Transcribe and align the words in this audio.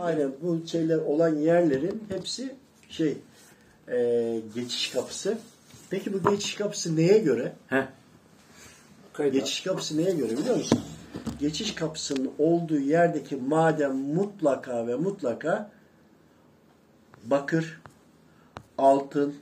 Aynen 0.00 0.32
bu 0.42 0.66
şeyler 0.66 0.96
olan 0.98 1.36
yerlerin 1.36 2.02
hepsi 2.08 2.54
şey 2.88 3.18
e, 3.88 4.40
geçiş 4.54 4.90
kapısı. 4.90 5.38
Peki 5.90 6.12
bu 6.12 6.30
geçiş 6.30 6.54
kapısı 6.54 6.96
neye 6.96 7.18
göre? 7.18 7.52
Heh. 7.66 7.86
Geçiş 9.32 9.60
kapısı 9.60 9.98
neye 9.98 10.14
göre 10.14 10.38
biliyor 10.38 10.56
musun? 10.56 10.80
Geçiş 11.40 11.74
kapısının 11.74 12.30
olduğu 12.38 12.78
yerdeki 12.78 13.36
maden 13.36 13.96
mutlaka 13.96 14.86
ve 14.86 14.94
mutlaka 14.94 15.70
bakır, 17.24 17.80
altın, 18.78 19.34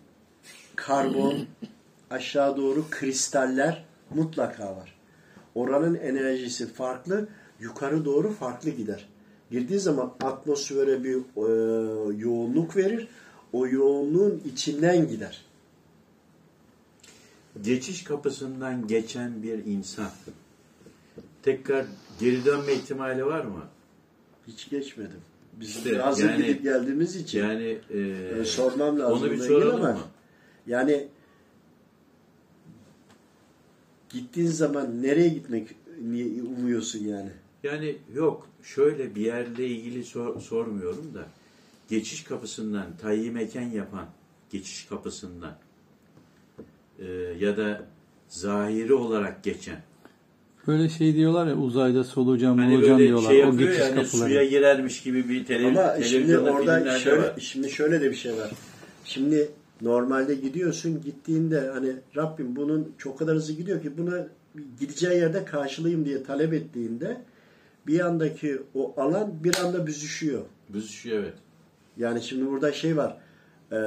karbon, 0.76 1.46
aşağı 2.10 2.56
doğru 2.56 2.84
kristaller 2.90 3.84
mutlaka 4.10 4.76
var. 4.76 4.96
Oranın 5.54 5.94
enerjisi 5.94 6.66
farklı, 6.72 7.28
yukarı 7.60 8.04
doğru 8.04 8.32
farklı 8.32 8.70
gider. 8.70 9.08
Girdiği 9.50 9.78
zaman 9.78 10.14
atmosfere 10.22 11.04
bir 11.04 11.16
e, 11.16 11.46
yoğunluk 12.18 12.76
verir. 12.76 13.08
O 13.52 13.66
yoğunluğun 13.66 14.42
içinden 14.52 15.08
gider. 15.08 15.44
Geçiş 17.62 18.04
kapısından 18.04 18.86
geçen 18.86 19.42
bir 19.42 19.64
insan 19.64 20.10
tekrar 21.42 21.86
geri 22.20 22.44
dönme 22.44 22.72
ihtimali 22.72 23.26
var 23.26 23.44
mı? 23.44 23.62
Hiç 24.46 24.70
geçmedim. 24.70 25.20
Biz 25.60 25.68
İşte 25.68 25.98
hazır 25.98 26.30
yani- 26.30 26.42
gidip 26.42 26.62
geldiğimiz 26.62 27.16
için 27.16 27.38
Yani 27.38 27.78
e, 27.90 27.98
e, 28.40 28.44
sormam 28.44 28.98
lazım. 29.00 29.18
onu 29.22 29.30
bir 29.30 29.38
soralım 29.38 29.74
ama 29.84 29.92
mı? 29.92 29.98
Yani 30.66 31.08
gittiğin 34.08 34.48
zaman 34.48 35.02
nereye 35.02 35.28
gitmek 35.28 35.68
niye 36.02 36.42
umuyorsun 36.42 37.04
yani? 37.04 37.30
Yani 37.66 37.96
yok 38.14 38.46
şöyle 38.62 39.14
bir 39.14 39.20
yerle 39.20 39.66
ilgili 39.66 40.04
sor- 40.04 40.40
sormuyorum 40.40 41.14
da 41.14 41.26
geçiş 41.90 42.24
kapısından 42.24 42.86
tayyi 43.02 43.30
mekan 43.30 43.62
yapan 43.62 44.06
geçiş 44.50 44.84
kapısından 44.84 45.56
e, 46.98 47.04
ya 47.40 47.56
da 47.56 47.82
zahiri 48.28 48.94
olarak 48.94 49.44
geçen 49.44 49.82
Böyle 50.66 50.88
şey 50.88 51.14
diyorlar 51.14 51.46
ya 51.46 51.56
uzayda 51.56 52.04
solucan 52.04 52.58
hani 52.58 52.82
böyle 52.82 52.98
diyorlar. 52.98 53.30
şey 53.30 53.44
o 53.44 53.56
geçiş 53.56 53.78
ya 53.78 53.84
hani 53.86 53.94
kapıları. 53.94 54.28
suya 54.28 54.44
girermiş 54.44 55.02
gibi 55.02 55.28
bir 55.28 55.44
televiz- 55.46 55.78
Ama 55.78 56.02
şimdi 56.02 56.38
orada 56.38 56.98
şöyle 56.98 57.22
var. 57.22 57.34
şimdi 57.40 57.70
şöyle 57.70 58.00
de 58.00 58.10
bir 58.10 58.16
şey 58.16 58.32
var. 58.36 58.50
Şimdi 59.04 59.48
normalde 59.82 60.34
gidiyorsun 60.34 61.02
gittiğinde 61.04 61.60
hani 61.74 61.92
Rabbim 62.16 62.56
bunun 62.56 62.92
çok 62.98 63.18
kadar 63.18 63.34
hızlı 63.36 63.52
gidiyor 63.54 63.82
ki 63.82 63.98
buna 63.98 64.26
gideceği 64.80 65.18
yerde 65.18 65.44
karşılayayım 65.44 66.04
diye 66.04 66.22
talep 66.22 66.52
ettiğinde 66.52 67.16
bir 67.86 68.00
andaki 68.00 68.62
o 68.74 68.94
alan 68.96 69.44
bir 69.44 69.58
anda 69.58 69.86
büzüşüyor. 69.86 70.42
Büzüşüyor 70.68 71.18
evet. 71.18 71.34
Yani 71.96 72.22
şimdi 72.22 72.50
burada 72.50 72.72
şey 72.72 72.96
var. 72.96 73.16
Eee, 73.72 73.78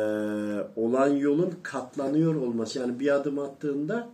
olan 0.75 1.07
yolun 1.07 1.53
katlanıyor 1.63 2.35
olması. 2.35 2.79
Yani 2.79 2.99
bir 2.99 3.15
adım 3.15 3.39
attığında 3.39 4.09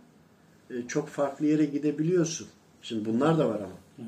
e, 0.70 0.74
çok 0.88 1.08
farklı 1.08 1.46
yere 1.46 1.64
gidebiliyorsun. 1.64 2.46
Şimdi 2.82 3.04
bunlar 3.04 3.38
da 3.38 3.48
var 3.48 3.60
ama. 3.60 4.06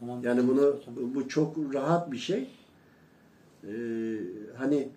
Tamam. 0.00 0.24
Yani 0.24 0.48
bunu 0.48 0.76
bu 1.14 1.28
çok 1.28 1.56
rahat 1.74 2.12
bir 2.12 2.18
şey. 2.18 2.48
Ee, 3.64 3.68
hani 4.56 4.88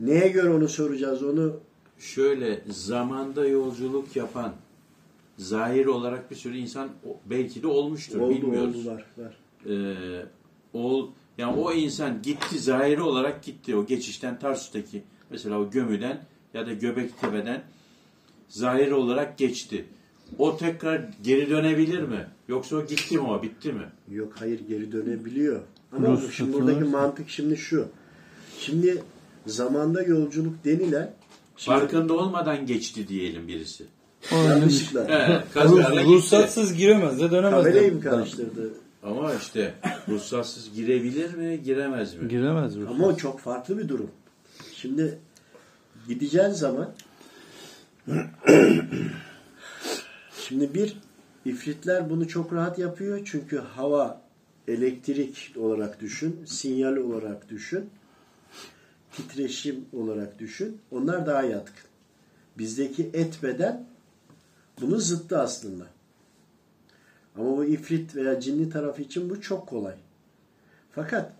neye 0.00 0.28
göre 0.28 0.50
onu 0.50 0.68
soracağız 0.68 1.22
onu 1.22 1.56
Şöyle 1.98 2.62
zamanda 2.70 3.46
yolculuk 3.46 4.16
yapan 4.16 4.52
zahir 5.38 5.86
olarak 5.86 6.30
bir 6.30 6.36
sürü 6.36 6.56
insan 6.56 6.88
belki 7.26 7.62
de 7.62 7.66
olmuştur 7.66 8.20
oldu 8.20 8.30
bilmiyoruz. 8.30 8.76
oldu 8.76 8.86
var 8.86 9.06
var. 9.18 9.36
Ee, 9.68 9.94
ol, 10.72 11.08
yani 11.38 11.56
o 11.60 11.72
insan 11.72 12.22
gitti 12.22 12.58
zahiri 12.58 13.02
olarak 13.02 13.42
gitti 13.44 13.76
o 13.76 13.86
geçişten 13.86 14.38
Tarsus'taki 14.38 15.02
mesela 15.30 15.58
o 15.60 15.70
gömüden 15.70 16.22
ya 16.54 16.66
da 16.66 16.72
Göbektepe'den 16.72 17.62
zahiri 18.48 18.94
olarak 18.94 19.38
geçti. 19.38 19.84
O 20.38 20.56
tekrar 20.56 21.02
geri 21.22 21.50
dönebilir 21.50 22.02
mi? 22.02 22.26
Yoksa 22.48 22.76
o 22.76 22.86
gitti 22.86 23.14
mi 23.14 23.22
o 23.22 23.42
bitti 23.42 23.72
mi? 23.72 23.84
Yok 24.10 24.32
hayır 24.38 24.60
geri 24.68 24.92
dönebiliyor. 24.92 25.60
Ama 25.96 26.08
Rus 26.08 26.34
şimdi 26.36 26.52
buradaki 26.52 26.84
mantık 26.84 27.28
şimdi 27.30 27.56
şu. 27.56 27.88
Şimdi 28.60 29.02
zamanda 29.46 30.02
yolculuk 30.02 30.64
denilen 30.64 31.14
şimdi 31.56 31.78
Farkında 31.78 32.14
olmadan 32.14 32.66
geçti 32.66 33.08
diyelim 33.08 33.48
birisi. 33.48 33.84
O 34.32 34.36
yanlışlıkla 34.36 35.08
He, 35.54 36.04
ruhsatsız 36.04 36.74
giremez 36.74 37.20
de 37.20 37.30
dönemez. 37.30 37.64
kamerayı 37.64 37.94
mı 37.94 38.00
karıştırdı? 38.00 38.70
Ama 39.04 39.34
işte 39.34 39.74
ruhsatsız 40.08 40.74
girebilir 40.74 41.34
mi 41.34 41.62
giremez 41.62 42.14
mi? 42.14 42.28
Giremez 42.28 42.76
Rus. 42.76 42.88
Ama 42.88 43.06
o 43.06 43.16
çok 43.16 43.40
farklı 43.40 43.78
bir 43.78 43.88
durum. 43.88 44.10
Şimdi 44.74 45.18
gideceğin 46.08 46.50
zaman 46.50 46.94
şimdi 50.36 50.74
bir 50.74 50.96
ifritler 51.44 52.10
bunu 52.10 52.28
çok 52.28 52.52
rahat 52.52 52.78
yapıyor 52.78 53.20
çünkü 53.24 53.58
hava 53.58 54.22
elektrik 54.68 55.52
olarak 55.56 56.00
düşün, 56.00 56.40
sinyal 56.46 56.96
olarak 56.96 57.48
düşün, 57.48 57.90
titreşim 59.12 59.84
olarak 59.92 60.38
düşün. 60.38 60.78
Onlar 60.90 61.26
daha 61.26 61.42
yatkın. 61.42 61.90
Bizdeki 62.58 63.10
et 63.12 63.38
beden 63.42 63.86
bunun 64.80 64.98
zıttı 64.98 65.38
aslında. 65.38 65.86
Ama 67.38 67.56
bu 67.56 67.64
ifrit 67.64 68.16
veya 68.16 68.40
cinli 68.40 68.70
tarafı 68.70 69.02
için 69.02 69.30
bu 69.30 69.40
çok 69.40 69.66
kolay. 69.66 69.94
Fakat 70.92 71.32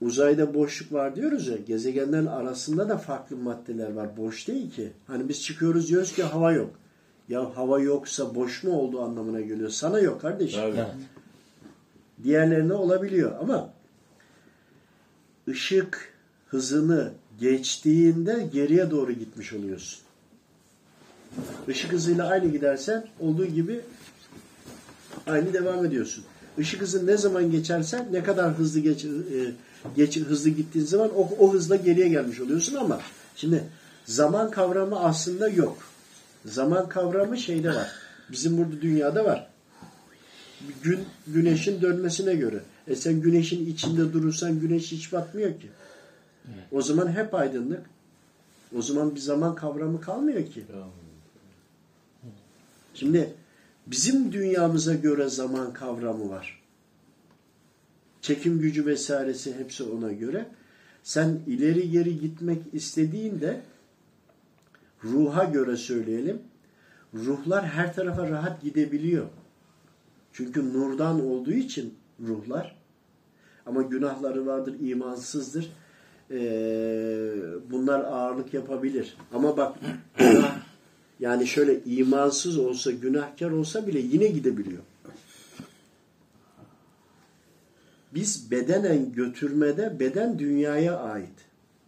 uzayda 0.00 0.54
boşluk 0.54 0.92
var 0.92 1.16
diyoruz 1.16 1.48
ya 1.48 1.56
gezegenlerin 1.56 2.26
arasında 2.26 2.88
da 2.88 2.98
farklı 2.98 3.36
maddeler 3.36 3.92
var. 3.92 4.16
Boş 4.16 4.48
değil 4.48 4.70
ki. 4.70 4.92
Hani 5.06 5.28
biz 5.28 5.42
çıkıyoruz 5.42 5.88
diyoruz 5.88 6.12
ki 6.12 6.22
hava 6.22 6.52
yok. 6.52 6.70
Ya 7.28 7.56
hava 7.56 7.80
yoksa 7.80 8.34
boş 8.34 8.64
mu 8.64 8.72
olduğu 8.72 9.02
anlamına 9.02 9.40
geliyor. 9.40 9.70
Sana 9.70 9.98
yok 9.98 10.20
kardeşim. 10.20 10.60
Evet. 10.64 10.86
Diğerlerine 12.22 12.72
olabiliyor 12.72 13.32
ama 13.40 13.70
ışık 15.48 16.12
hızını 16.48 17.12
geçtiğinde 17.40 18.48
geriye 18.52 18.90
doğru 18.90 19.12
gitmiş 19.12 19.52
oluyorsun. 19.52 20.00
Işık 21.68 21.92
hızıyla 21.92 22.28
aynı 22.28 22.48
gidersen 22.48 23.06
olduğu 23.20 23.46
gibi 23.46 23.80
aynı 25.26 25.52
devam 25.52 25.84
ediyorsun. 25.84 26.24
Işık 26.58 26.80
hızı 26.80 27.06
ne 27.06 27.16
zaman 27.16 27.50
geçersen 27.50 28.08
ne 28.12 28.22
kadar 28.22 28.54
hızlı 28.54 28.80
geç, 28.80 29.04
e, 29.04 29.08
geç 29.96 30.20
hızlı 30.20 30.50
gittiğin 30.50 30.86
zaman 30.86 31.10
o, 31.16 31.28
o 31.38 31.52
hızla 31.52 31.76
geriye 31.76 32.08
gelmiş 32.08 32.40
oluyorsun 32.40 32.74
ama 32.74 33.00
şimdi 33.36 33.64
zaman 34.04 34.50
kavramı 34.50 35.00
aslında 35.00 35.48
yok. 35.48 35.78
Zaman 36.44 36.88
kavramı 36.88 37.38
şeyde 37.38 37.68
var. 37.68 37.92
Bizim 38.30 38.58
burada 38.58 38.82
dünyada 38.82 39.24
var. 39.24 39.48
Gün 40.82 41.00
güneşin 41.26 41.82
dönmesine 41.82 42.34
göre. 42.34 42.60
E 42.88 42.96
sen 42.96 43.20
güneşin 43.20 43.66
içinde 43.66 44.12
durursan 44.12 44.60
güneş 44.60 44.92
hiç 44.92 45.12
batmıyor 45.12 45.50
ki. 45.60 45.68
O 46.72 46.82
zaman 46.82 47.08
hep 47.12 47.34
aydınlık. 47.34 47.80
O 48.76 48.82
zaman 48.82 49.14
bir 49.14 49.20
zaman 49.20 49.54
kavramı 49.54 50.00
kalmıyor 50.00 50.46
ki. 50.46 50.64
Şimdi 52.94 53.34
bizim 53.86 54.32
dünyamıza 54.32 54.94
göre 54.94 55.28
zaman 55.28 55.72
kavramı 55.72 56.30
var. 56.30 56.62
Çekim 58.20 58.60
gücü 58.60 58.86
vesairesi 58.86 59.58
hepsi 59.58 59.82
ona 59.82 60.12
göre. 60.12 60.46
Sen 61.02 61.40
ileri 61.46 61.90
geri 61.90 62.20
gitmek 62.20 62.62
istediğinde 62.72 63.60
ruha 65.04 65.44
göre 65.44 65.76
söyleyelim. 65.76 66.38
Ruhlar 67.14 67.66
her 67.66 67.94
tarafa 67.94 68.28
rahat 68.28 68.62
gidebiliyor. 68.62 69.26
Çünkü 70.32 70.72
nurdan 70.72 71.26
olduğu 71.26 71.52
için 71.52 71.94
ruhlar 72.20 72.76
ama 73.66 73.82
günahları 73.82 74.46
vardır, 74.46 74.74
imansızdır. 74.80 75.72
Ee, 76.30 77.34
bunlar 77.70 78.00
ağırlık 78.00 78.54
yapabilir. 78.54 79.16
Ama 79.32 79.56
bak 79.56 79.76
günah 80.18 80.65
yani 81.20 81.46
şöyle 81.46 81.84
imansız 81.84 82.58
olsa, 82.58 82.90
günahkar 82.90 83.50
olsa 83.50 83.86
bile 83.86 83.98
yine 83.98 84.26
gidebiliyor. 84.26 84.82
Biz 88.14 88.50
bedenen 88.50 89.12
götürmede 89.12 90.00
beden 90.00 90.38
dünyaya 90.38 90.98
ait. 90.98 91.46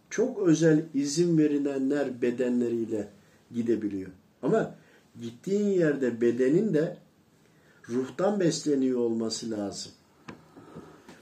Çok 0.09 0.47
özel 0.47 0.85
izin 0.93 1.37
verilenler 1.37 2.21
bedenleriyle 2.21 3.07
gidebiliyor. 3.51 4.09
Ama 4.41 4.75
gittiğin 5.21 5.67
yerde 5.67 6.21
bedenin 6.21 6.73
de 6.73 6.97
ruhtan 7.89 8.39
besleniyor 8.39 8.99
olması 8.99 9.51
lazım. 9.51 9.91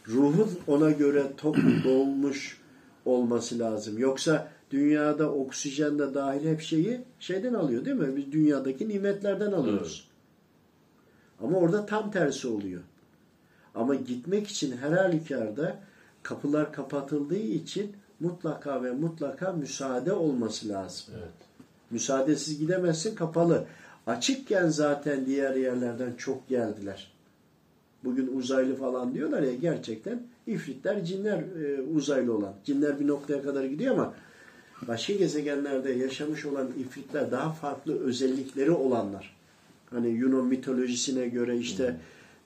Ruhun 0.07 0.49
ona 0.67 0.91
göre 0.91 1.23
tok 1.37 1.57
dolmuş 1.83 2.61
olması 3.05 3.59
lazım. 3.59 3.97
Yoksa 3.97 4.51
dünyada 4.71 5.31
oksijen 5.31 5.99
de 5.99 6.13
dahil 6.13 6.47
hep 6.47 6.61
şeyi 6.61 7.01
şeyden 7.19 7.53
alıyor 7.53 7.85
değil 7.85 7.97
mi? 7.97 8.15
Biz 8.15 8.31
dünyadaki 8.31 8.89
nimetlerden 8.89 9.51
alıyoruz. 9.51 10.07
Ama 11.41 11.57
orada 11.57 11.85
tam 11.85 12.11
tersi 12.11 12.47
oluyor. 12.47 12.81
Ama 13.75 13.95
gitmek 13.95 14.47
için 14.47 14.77
her 14.77 14.91
halükarda 14.91 15.79
kapılar 16.23 16.73
kapatıldığı 16.73 17.37
için 17.37 17.95
mutlaka 18.19 18.83
ve 18.83 18.91
mutlaka 18.91 19.51
müsaade 19.51 20.13
olması 20.13 20.69
lazım. 20.69 21.05
Evet. 21.17 21.29
Müsaadesiz 21.91 22.59
gidemezsin 22.59 23.15
kapalı. 23.15 23.65
Açıkken 24.07 24.69
zaten 24.69 25.25
diğer 25.25 25.55
yerlerden 25.55 26.13
çok 26.17 26.49
geldiler. 26.49 27.11
Bugün 28.03 28.37
uzaylı 28.37 28.75
falan 28.75 29.13
diyorlar 29.13 29.41
ya 29.41 29.53
gerçekten 29.53 30.21
ifritler 30.47 31.05
cinler 31.05 31.39
e, 31.39 31.81
uzaylı 31.81 32.37
olan. 32.37 32.53
Cinler 32.65 32.99
bir 32.99 33.07
noktaya 33.07 33.41
kadar 33.41 33.63
gidiyor 33.63 33.93
ama 33.93 34.13
başka 34.87 35.13
gezegenlerde 35.13 35.91
yaşamış 35.91 36.45
olan 36.45 36.67
ifritler 36.79 37.31
daha 37.31 37.51
farklı 37.51 37.99
özellikleri 37.99 38.71
olanlar. 38.71 39.35
Hani 39.89 40.09
Yunan 40.09 40.45
mitolojisine 40.45 41.27
göre 41.27 41.57
işte 41.57 41.97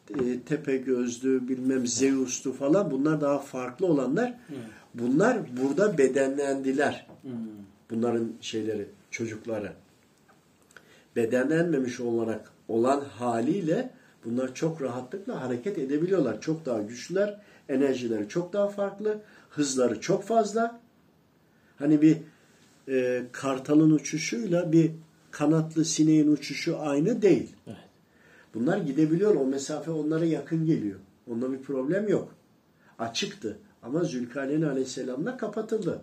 e, 0.09 0.39
tepe 0.39 0.77
gözlü 0.77 1.47
bilmem 1.47 1.87
Zeus'tu 1.87 2.53
falan 2.53 2.91
bunlar 2.91 3.21
daha 3.21 3.39
farklı 3.39 3.85
olanlar. 3.85 4.37
Bunlar 4.93 5.37
burada 5.61 5.97
bedenlendiler. 5.97 7.07
Bunların 7.89 8.31
şeyleri, 8.41 8.85
çocukları. 9.11 9.73
Bedenlenmemiş 11.15 11.99
olarak 11.99 12.51
olan 12.67 13.01
haliyle 13.01 13.89
bunlar 14.25 14.55
çok 14.55 14.81
rahatlıkla 14.81 15.41
hareket 15.41 15.77
edebiliyorlar. 15.77 16.41
Çok 16.41 16.65
daha 16.65 16.81
güçlüler, 16.81 17.41
enerjileri 17.69 18.29
çok 18.29 18.53
daha 18.53 18.67
farklı, 18.67 19.17
hızları 19.49 20.01
çok 20.01 20.23
fazla. 20.23 20.79
Hani 21.81 22.01
bir 22.01 22.17
e, 22.87 23.23
kartalın 23.31 23.91
uçuşuyla 23.91 24.71
bir 24.71 24.91
kanatlı 25.31 25.85
sineğin 25.85 26.31
uçuşu 26.31 26.79
aynı 26.79 27.21
değil. 27.21 27.55
Bunlar 28.53 28.77
gidebiliyor. 28.77 29.35
O 29.35 29.45
mesafe 29.45 29.91
onlara 29.91 30.25
yakın 30.25 30.65
geliyor. 30.65 30.99
Onda 31.31 31.53
bir 31.53 31.61
problem 31.61 32.07
yok. 32.07 32.35
Açıktı. 32.99 33.57
Ama 33.83 34.03
Zülkarneyn 34.03 34.61
Aleyhisselam'la 34.61 35.37
kapatıldı. 35.37 36.01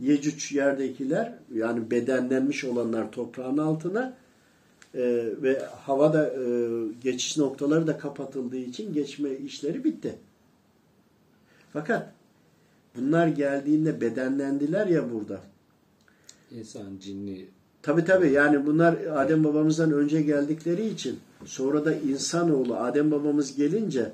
Yecüc 0.00 0.56
yerdekiler 0.56 1.34
yani 1.54 1.90
bedenlenmiş 1.90 2.64
olanlar 2.64 3.12
toprağın 3.12 3.58
altına 3.58 4.14
e, 4.94 5.02
ve 5.42 5.58
havada 5.58 6.26
e, 6.26 6.42
geçiş 7.02 7.36
noktaları 7.36 7.86
da 7.86 7.98
kapatıldığı 7.98 8.56
için 8.56 8.92
geçme 8.92 9.30
işleri 9.30 9.84
bitti. 9.84 10.14
Fakat 11.72 12.12
bunlar 12.96 13.28
geldiğinde 13.28 14.00
bedenlendiler 14.00 14.86
ya 14.86 15.12
burada. 15.12 15.40
İnsan, 16.50 16.98
cinni. 17.00 17.46
Tabi 17.82 18.04
tabi 18.04 18.30
yani 18.30 18.66
bunlar 18.66 18.94
Adem 18.94 19.44
babamızdan 19.44 19.92
önce 19.92 20.22
geldikleri 20.22 20.88
için 20.88 21.18
sonra 21.44 21.84
da 21.84 21.94
insanoğlu 21.94 22.76
Adem 22.76 23.10
babamız 23.10 23.56
gelince 23.56 24.12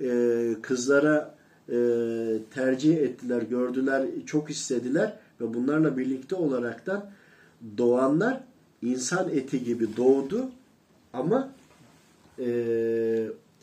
e, 0.00 0.56
kızlara 0.62 1.34
e, 1.68 1.76
tercih 2.54 2.96
ettiler, 2.96 3.42
gördüler, 3.42 4.06
çok 4.26 4.50
istediler 4.50 5.12
ve 5.40 5.54
bunlarla 5.54 5.98
birlikte 5.98 6.34
olaraktan 6.34 7.10
doğanlar 7.78 8.40
insan 8.82 9.28
eti 9.28 9.64
gibi 9.64 9.96
doğdu 9.96 10.50
ama 11.12 11.48
e, 12.38 12.48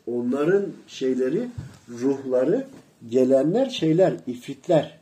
onların 0.06 0.66
şeyleri 0.86 1.48
ruhları 1.88 2.66
gelenler 3.08 3.70
şeyler 3.70 4.14
ifritler 4.26 4.98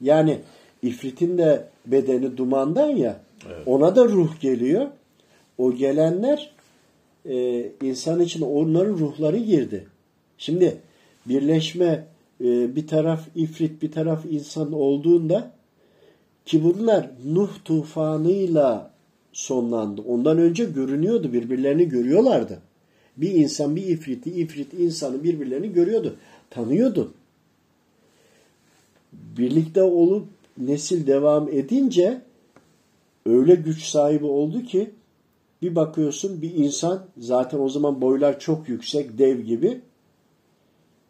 yani 0.00 0.38
ifritin 0.82 1.38
de 1.38 1.68
bedeni 1.86 2.36
dumandan 2.36 2.90
ya 2.90 3.20
Evet. 3.46 3.68
ona 3.68 3.96
da 3.96 4.04
ruh 4.04 4.40
geliyor 4.40 4.86
o 5.58 5.74
gelenler 5.74 6.52
e, 7.28 7.66
insan 7.82 8.20
için 8.20 8.40
onların 8.40 8.92
ruhları 8.92 9.38
girdi 9.38 9.86
şimdi 10.38 10.78
birleşme 11.26 12.04
e, 12.40 12.76
bir 12.76 12.86
taraf 12.86 13.20
ifrit 13.34 13.82
bir 13.82 13.92
taraf 13.92 14.24
insan 14.30 14.72
olduğunda 14.72 15.52
ki 16.46 16.64
bunlar 16.64 17.10
Nuh 17.24 17.50
tufanıyla 17.64 18.92
sonlandı. 19.32 20.02
Ondan 20.08 20.38
önce 20.38 20.64
görünüyordu. 20.64 21.32
Birbirlerini 21.32 21.88
görüyorlardı. 21.88 22.58
Bir 23.16 23.30
insan 23.30 23.76
bir 23.76 23.86
ifriti, 23.86 24.30
ifrit 24.30 24.74
insanı 24.74 25.24
birbirlerini 25.24 25.72
görüyordu. 25.72 26.16
Tanıyordu. 26.50 27.12
Birlikte 29.12 29.82
olup 29.82 30.28
nesil 30.58 31.06
devam 31.06 31.48
edince 31.48 32.20
öyle 33.26 33.54
güç 33.54 33.84
sahibi 33.84 34.24
oldu 34.24 34.62
ki 34.62 34.90
bir 35.62 35.74
bakıyorsun 35.74 36.42
bir 36.42 36.54
insan 36.54 37.06
zaten 37.18 37.58
o 37.58 37.68
zaman 37.68 38.00
boylar 38.00 38.40
çok 38.40 38.68
yüksek 38.68 39.18
dev 39.18 39.40
gibi 39.40 39.80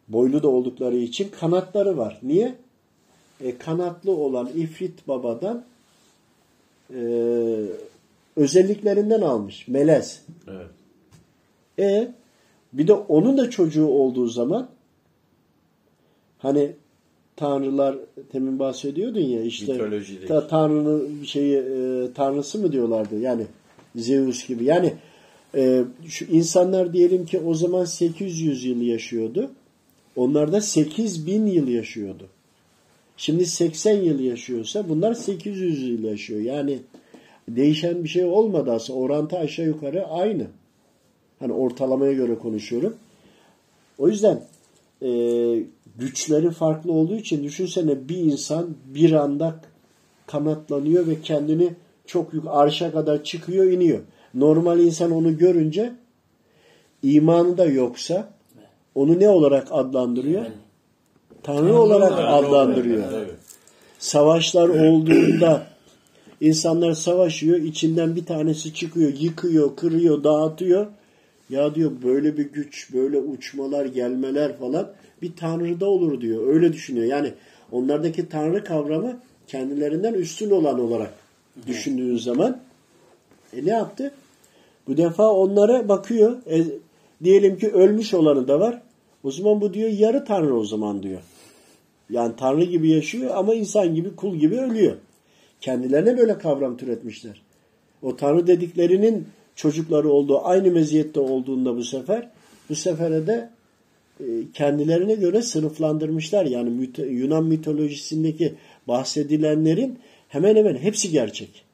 boylu 0.07 0.43
da 0.43 0.47
oldukları 0.47 0.97
için 0.97 1.29
kanatları 1.39 1.97
var. 1.97 2.19
Niye? 2.23 2.55
E, 3.41 3.57
kanatlı 3.57 4.11
olan 4.11 4.49
ifrit 4.55 5.07
babadan 5.07 5.65
e, 6.93 7.01
özelliklerinden 8.35 9.21
almış. 9.21 9.67
Melez. 9.67 10.21
Evet. 10.47 10.67
E 11.79 12.13
bir 12.73 12.87
de 12.87 12.93
onun 12.93 13.37
da 13.37 13.49
çocuğu 13.49 13.87
olduğu 13.87 14.27
zaman 14.27 14.69
hani 16.37 16.71
tanrılar 17.35 17.95
temin 18.31 18.59
bahsediyordun 18.59 19.19
ya 19.19 19.41
işte 19.41 19.73
Mitolojideki. 19.73 20.27
ta, 20.27 20.47
tanrının 20.47 21.23
şeyi 21.23 21.57
e, 21.57 22.07
tanrısı 22.13 22.59
mı 22.59 22.71
diyorlardı? 22.71 23.19
Yani 23.19 23.45
Zeus 23.95 24.47
gibi. 24.47 24.65
Yani 24.65 24.93
e, 25.55 25.83
şu 26.07 26.25
insanlar 26.25 26.93
diyelim 26.93 27.25
ki 27.25 27.39
o 27.39 27.53
zaman 27.53 27.85
800 27.85 28.65
yıl 28.65 28.81
yaşıyordu. 28.81 29.51
Onlar 30.15 30.51
da 30.51 30.61
8000 30.61 31.45
yıl 31.45 31.67
yaşıyordu. 31.67 32.27
Şimdi 33.17 33.45
80 33.45 34.01
yıl 34.01 34.19
yaşıyorsa 34.19 34.89
bunlar 34.89 35.13
800 35.13 35.87
yıl 35.89 36.03
yaşıyor. 36.03 36.39
Yani 36.39 36.79
değişen 37.49 38.03
bir 38.03 38.09
şey 38.09 38.25
olmadı 38.25 38.71
aslında. 38.71 38.99
Orantı 38.99 39.37
aşağı 39.37 39.65
yukarı 39.65 40.07
aynı. 40.07 40.47
Hani 41.39 41.53
ortalamaya 41.53 42.13
göre 42.13 42.35
konuşuyorum. 42.35 42.95
O 43.97 44.07
yüzden 44.07 44.41
e, 45.03 45.09
güçleri 45.95 46.51
farklı 46.51 46.91
olduğu 46.91 47.15
için 47.15 47.43
düşünsene 47.43 48.09
bir 48.09 48.17
insan 48.17 48.69
bir 48.85 49.11
anda 49.11 49.55
kanatlanıyor 50.27 51.07
ve 51.07 51.21
kendini 51.21 51.69
çok 52.05 52.33
yük 52.33 52.43
arşa 52.47 52.91
kadar 52.91 53.23
çıkıyor 53.23 53.65
iniyor. 53.65 53.99
Normal 54.33 54.79
insan 54.79 55.11
onu 55.11 55.37
görünce 55.37 55.93
imanı 57.03 57.57
da 57.57 57.65
yoksa 57.65 58.29
onu 58.95 59.19
ne 59.19 59.29
olarak 59.29 59.67
adlandırıyor? 59.71 60.45
Tanrı 61.43 61.79
olarak 61.79 62.19
adlandırıyor. 62.19 63.03
Evet. 63.13 63.35
Savaşlar 63.99 64.69
olduğunda 64.69 65.67
insanlar 66.41 66.93
savaşıyor, 66.93 67.57
içinden 67.57 68.15
bir 68.15 68.25
tanesi 68.25 68.73
çıkıyor, 68.73 69.13
yıkıyor, 69.19 69.75
kırıyor, 69.75 70.23
dağıtıyor. 70.23 70.87
Ya 71.49 71.75
diyor 71.75 71.91
böyle 72.03 72.37
bir 72.37 72.43
güç, 72.43 72.93
böyle 72.93 73.19
uçmalar, 73.19 73.85
gelmeler 73.85 74.57
falan 74.57 74.91
bir 75.21 75.35
tanrıda 75.35 75.85
olur 75.85 76.21
diyor. 76.21 76.47
Öyle 76.47 76.73
düşünüyor. 76.73 77.05
Yani 77.05 77.33
onlardaki 77.71 78.29
tanrı 78.29 78.63
kavramı 78.63 79.19
kendilerinden 79.47 80.13
üstün 80.13 80.51
olan 80.51 80.79
olarak 80.79 81.13
düşündüğün 81.67 82.17
zaman 82.17 82.61
e 83.53 83.65
ne 83.65 83.69
yaptı? 83.69 84.11
Bu 84.87 84.97
defa 84.97 85.31
onlara 85.31 85.89
bakıyor. 85.89 86.37
E, 86.49 86.63
diyelim 87.23 87.57
ki 87.57 87.71
ölmüş 87.71 88.13
olanı 88.13 88.47
da 88.47 88.59
var. 88.59 88.81
O 89.23 89.31
zaman 89.31 89.61
bu 89.61 89.73
diyor 89.73 89.89
yarı 89.89 90.25
tanrı 90.25 90.55
o 90.55 90.65
zaman 90.65 91.03
diyor. 91.03 91.21
Yani 92.09 92.35
tanrı 92.35 92.63
gibi 92.63 92.89
yaşıyor 92.89 93.35
ama 93.35 93.53
insan 93.53 93.95
gibi 93.95 94.15
kul 94.15 94.35
gibi 94.35 94.59
ölüyor. 94.59 94.97
Kendilerine 95.61 96.17
böyle 96.17 96.37
kavram 96.37 96.77
türetmişler. 96.77 97.41
O 98.01 98.15
tanrı 98.15 98.47
dediklerinin 98.47 99.27
çocukları 99.55 100.09
olduğu 100.09 100.45
aynı 100.45 100.71
meziyette 100.71 101.19
olduğunda 101.19 101.77
bu 101.77 101.83
sefer 101.83 102.29
bu 102.69 102.75
sefere 102.75 103.27
de 103.27 103.49
e, 104.19 104.25
kendilerine 104.53 105.15
göre 105.15 105.41
sınıflandırmışlar. 105.41 106.45
Yani 106.45 106.89
Yunan 106.97 107.43
mitolojisindeki 107.45 108.55
bahsedilenlerin 108.87 109.99
hemen 110.27 110.55
hemen 110.55 110.75
hepsi 110.75 111.11
gerçek. 111.11 111.65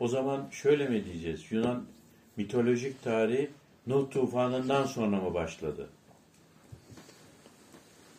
O 0.00 0.08
zaman 0.08 0.48
şöyle 0.50 0.88
mi 0.88 1.04
diyeceğiz? 1.04 1.40
Yunan 1.50 1.84
mitolojik 2.36 3.02
tarihi 3.04 3.48
Nuh 3.86 4.10
tufanından 4.10 4.86
sonra 4.86 5.20
mı 5.20 5.34
başladı? 5.34 5.88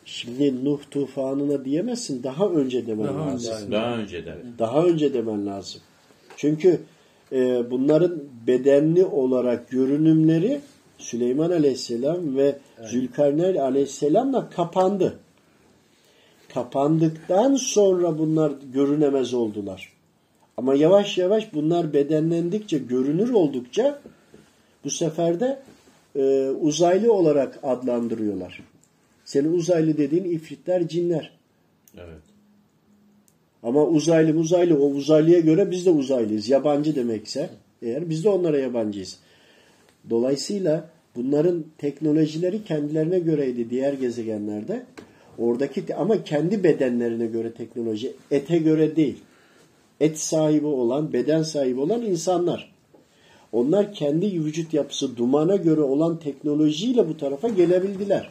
Şimdi 0.06 0.66
Nuh 0.66 0.80
tufanına 0.92 1.66
diyemezsin. 1.66 2.24
Daha 2.24 2.50
önce 2.50 2.88
demen 2.88 3.08
Daha 3.08 3.28
lazım. 3.28 3.54
önce. 3.56 3.72
Daha 3.72 3.98
önceden. 3.98 4.38
Daha 4.60 4.84
önce 4.84 5.14
demen 5.14 5.46
lazım. 5.46 5.82
Çünkü 6.38 6.82
e, 7.32 7.72
bunların 7.72 8.24
bedenli 8.48 9.06
olarak 9.06 9.70
görünümleri 9.70 10.62
Süleyman 10.98 11.52
Aleyhisselam 11.52 12.38
ve 12.38 12.56
Zülkarneyn 12.86 13.56
Aleyhisselam'la 13.56 14.50
kapandı. 14.50 15.20
Kapandıktan 16.54 17.56
sonra 17.56 18.18
bunlar 18.18 18.52
görünemez 18.74 19.34
oldular. 19.34 19.94
Ama 20.58 20.76
yavaş 20.76 21.18
yavaş 21.18 21.54
bunlar 21.54 21.94
bedenlendikçe, 21.94 22.78
görünür 22.78 23.30
oldukça 23.30 24.02
bu 24.84 24.90
sefer 24.90 25.40
de 25.40 25.60
e, 26.16 26.50
uzaylı 26.50 27.14
olarak 27.14 27.60
adlandırıyorlar. 27.64 28.62
Senin 29.26 29.54
uzaylı 29.54 29.98
dediğin 29.98 30.24
ifritler, 30.24 30.88
cinler. 30.88 31.32
Evet. 31.98 32.35
Ama 33.66 33.86
uzaylı 33.86 34.40
uzaylı 34.40 34.80
o 34.84 34.90
uzaylıya 34.90 35.40
göre 35.40 35.72
biz 35.72 35.86
de 35.86 35.90
uzaylıyız. 35.90 36.50
Yabancı 36.50 36.96
demekse 36.96 37.50
eğer 37.82 38.10
biz 38.10 38.24
de 38.24 38.30
onlara 38.30 38.60
yabancıyız. 38.60 39.20
Dolayısıyla 40.10 40.90
bunların 41.16 41.66
teknolojileri 41.78 42.64
kendilerine 42.64 43.20
göreydi 43.20 43.70
diğer 43.70 43.94
gezegenlerde. 43.94 44.86
Oradaki 45.38 45.96
ama 45.96 46.24
kendi 46.24 46.64
bedenlerine 46.64 47.26
göre 47.26 47.54
teknoloji, 47.54 48.14
ete 48.32 48.58
göre 48.58 48.96
değil. 48.96 49.18
Et 50.00 50.20
sahibi 50.20 50.68
olan, 50.68 51.14
beden 51.14 51.44
sahibi 51.44 51.80
olan 51.80 52.02
insanlar. 52.02 52.72
Onlar 53.52 53.94
kendi 53.94 54.46
vücut 54.46 54.74
yapısı 54.74 55.18
dumana 55.18 55.56
göre 55.56 55.82
olan 55.82 56.20
teknolojiyle 56.20 57.10
bu 57.10 57.18
tarafa 57.18 57.48
gelebildiler. 57.48 58.30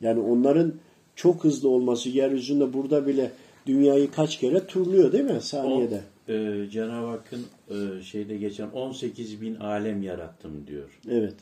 Yani 0.00 0.20
onların 0.20 0.74
çok 1.16 1.44
hızlı 1.44 1.68
olması 1.68 2.08
yeryüzünde 2.08 2.72
burada 2.72 3.06
bile 3.06 3.30
dünyayı 3.66 4.10
kaç 4.10 4.38
kere 4.38 4.66
turluyor 4.66 5.12
değil 5.12 5.24
mi 5.24 5.40
saniyede? 5.40 6.00
O, 6.28 6.32
e, 6.32 6.70
Cenab-ı 6.70 7.06
Hakk'ın 7.06 7.46
e, 7.70 8.02
şeyde 8.02 8.36
geçen 8.36 8.70
18 8.70 9.40
bin 9.40 9.54
alem 9.54 10.02
yarattım 10.02 10.66
diyor. 10.66 10.98
Evet. 11.10 11.34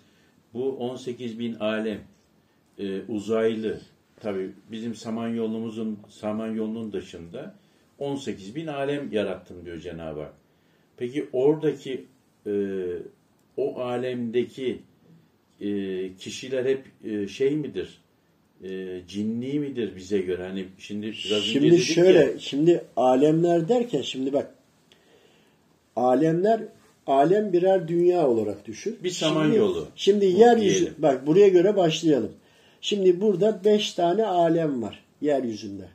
Bu 0.55 0.77
18 0.77 1.39
bin 1.39 1.55
alem 1.55 2.01
e, 2.79 3.01
uzaylı 3.09 3.81
tabi 4.21 4.51
bizim 4.73 4.95
Samanyolumuzun 4.95 5.99
Samanyolu'nun 6.09 6.93
dışında 6.93 7.55
18 7.99 8.55
bin 8.55 8.67
alem 8.67 9.13
yarattım 9.13 9.65
diyor 9.65 9.79
Cenab-ı 9.79 10.21
Hak. 10.21 10.33
Peki 10.97 11.29
oradaki 11.33 12.05
e, 12.47 12.53
o 13.57 13.81
alemdeki 13.81 14.83
e, 15.61 15.69
kişiler 16.17 16.65
hep 16.65 16.85
e, 17.05 17.29
şey 17.29 17.57
midir? 17.57 18.01
E, 18.65 19.01
cinni 19.09 19.59
midir 19.59 19.97
bize 19.97 20.19
göre? 20.19 20.43
Hani 20.43 20.67
şimdi 20.79 21.07
biraz 21.07 21.43
Şimdi 21.43 21.79
şöyle, 21.79 22.19
ya, 22.19 22.39
şimdi 22.39 22.85
alemler 22.97 23.69
derken 23.69 24.03
şimdi 24.03 24.33
bak 24.33 24.55
alemler 25.97 26.61
alem 27.07 27.53
birer 27.53 27.89
dünya 27.89 28.29
olarak 28.29 28.67
düşün. 28.67 28.99
Bir 29.05 29.11
samanyolu. 29.11 29.89
Şimdi, 29.97 30.27
şimdi 30.27 30.41
yeryüzü 30.41 30.81
diyelim. 30.81 30.95
bak 30.99 31.27
buraya 31.27 31.49
göre 31.49 31.77
başlayalım. 31.77 32.33
Şimdi 32.81 33.21
burada 33.21 33.61
beş 33.65 33.93
tane 33.93 34.27
alem 34.27 34.83
var 34.83 35.05
yeryüzünde. 35.21 35.89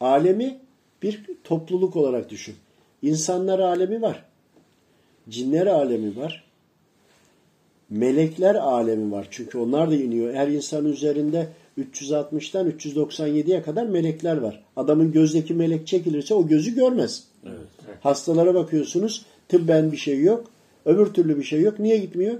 Alemi 0.00 0.58
bir 1.02 1.20
topluluk 1.44 1.96
olarak 1.96 2.30
düşün. 2.30 2.54
İnsanlar 3.02 3.58
alemi 3.58 4.02
var. 4.02 4.24
Cinler 5.28 5.66
alemi 5.66 6.16
var. 6.16 6.44
Melekler 7.90 8.54
alemi 8.54 9.12
var. 9.12 9.28
Çünkü 9.30 9.58
onlar 9.58 9.90
da 9.90 9.94
iniyor. 9.94 10.34
Her 10.34 10.48
insanın 10.48 10.92
üzerinde 10.92 11.48
360'tan 11.78 12.70
397'ye 12.70 13.62
kadar 13.62 13.86
melekler 13.86 14.36
var. 14.36 14.64
Adamın 14.76 15.12
gözdeki 15.12 15.54
melek 15.54 15.86
çekilirse 15.86 16.34
o 16.34 16.46
gözü 16.46 16.74
görmez. 16.74 17.24
Evet. 17.46 17.58
Hastalara 18.00 18.54
bakıyorsunuz 18.54 19.26
tıbben 19.48 19.92
bir 19.92 19.96
şey 19.96 20.22
yok. 20.22 20.50
Öbür 20.84 21.06
türlü 21.06 21.38
bir 21.38 21.44
şey 21.44 21.60
yok. 21.60 21.78
Niye 21.78 21.98
gitmiyor? 21.98 22.38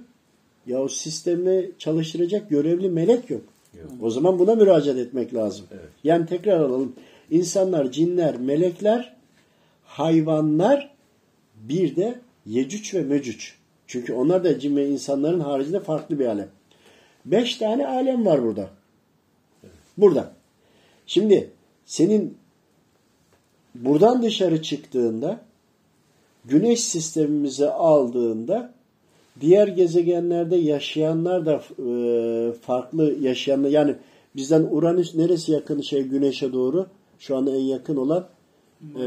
Ya 0.67 0.83
o 0.83 0.89
sistemi 0.89 1.71
çalıştıracak 1.79 2.51
görevli 2.51 2.91
melek 2.91 3.31
yok. 3.31 3.43
Yok. 3.79 3.91
O 4.03 4.11
zaman 4.11 4.39
buna 4.39 4.55
müracaat 4.55 4.99
etmek 4.99 5.35
lazım. 5.35 5.67
Evet. 5.73 5.89
Yani 6.05 6.27
tekrar 6.27 6.61
alalım. 6.61 6.93
İnsanlar, 7.31 7.93
cinler, 7.93 8.37
melekler, 8.37 9.17
hayvanlar 9.85 10.95
bir 11.55 11.97
de 11.97 12.21
Yecüc 12.47 12.99
ve 12.99 13.03
Mecüc. 13.03 13.47
Çünkü 13.87 14.13
onlar 14.13 14.45
da 14.45 14.59
cin 14.59 14.77
ve 14.77 14.89
insanların 14.89 15.41
haricinde 15.41 15.81
farklı 15.81 16.19
bir 16.19 16.27
alem. 16.27 16.49
Beş 17.25 17.57
tane 17.57 17.87
alem 17.87 18.27
var 18.27 18.43
burada. 18.43 18.69
Burada. 19.99 20.33
Şimdi 21.07 21.51
senin 21.87 22.37
buradan 23.75 24.23
dışarı 24.23 24.63
çıktığında 24.63 25.41
güneş 26.45 26.81
sistemimize 26.81 27.71
aldığında 27.71 28.75
diğer 29.41 29.69
gezegenlerde 29.69 30.57
yaşayanlar 30.57 31.47
da 31.47 31.63
e, 31.83 32.53
farklı 32.53 33.17
yaşayanlar 33.21 33.69
yani 33.69 33.95
bizden 34.37 34.63
Uranüs 34.71 35.15
neresi 35.15 35.53
yakın 35.53 35.81
şey 35.81 36.03
güneşe 36.03 36.53
doğru 36.53 36.87
şu 37.19 37.37
anda 37.37 37.51
en 37.51 37.63
yakın 37.63 37.97
olan 37.97 38.27
e, 38.99 39.05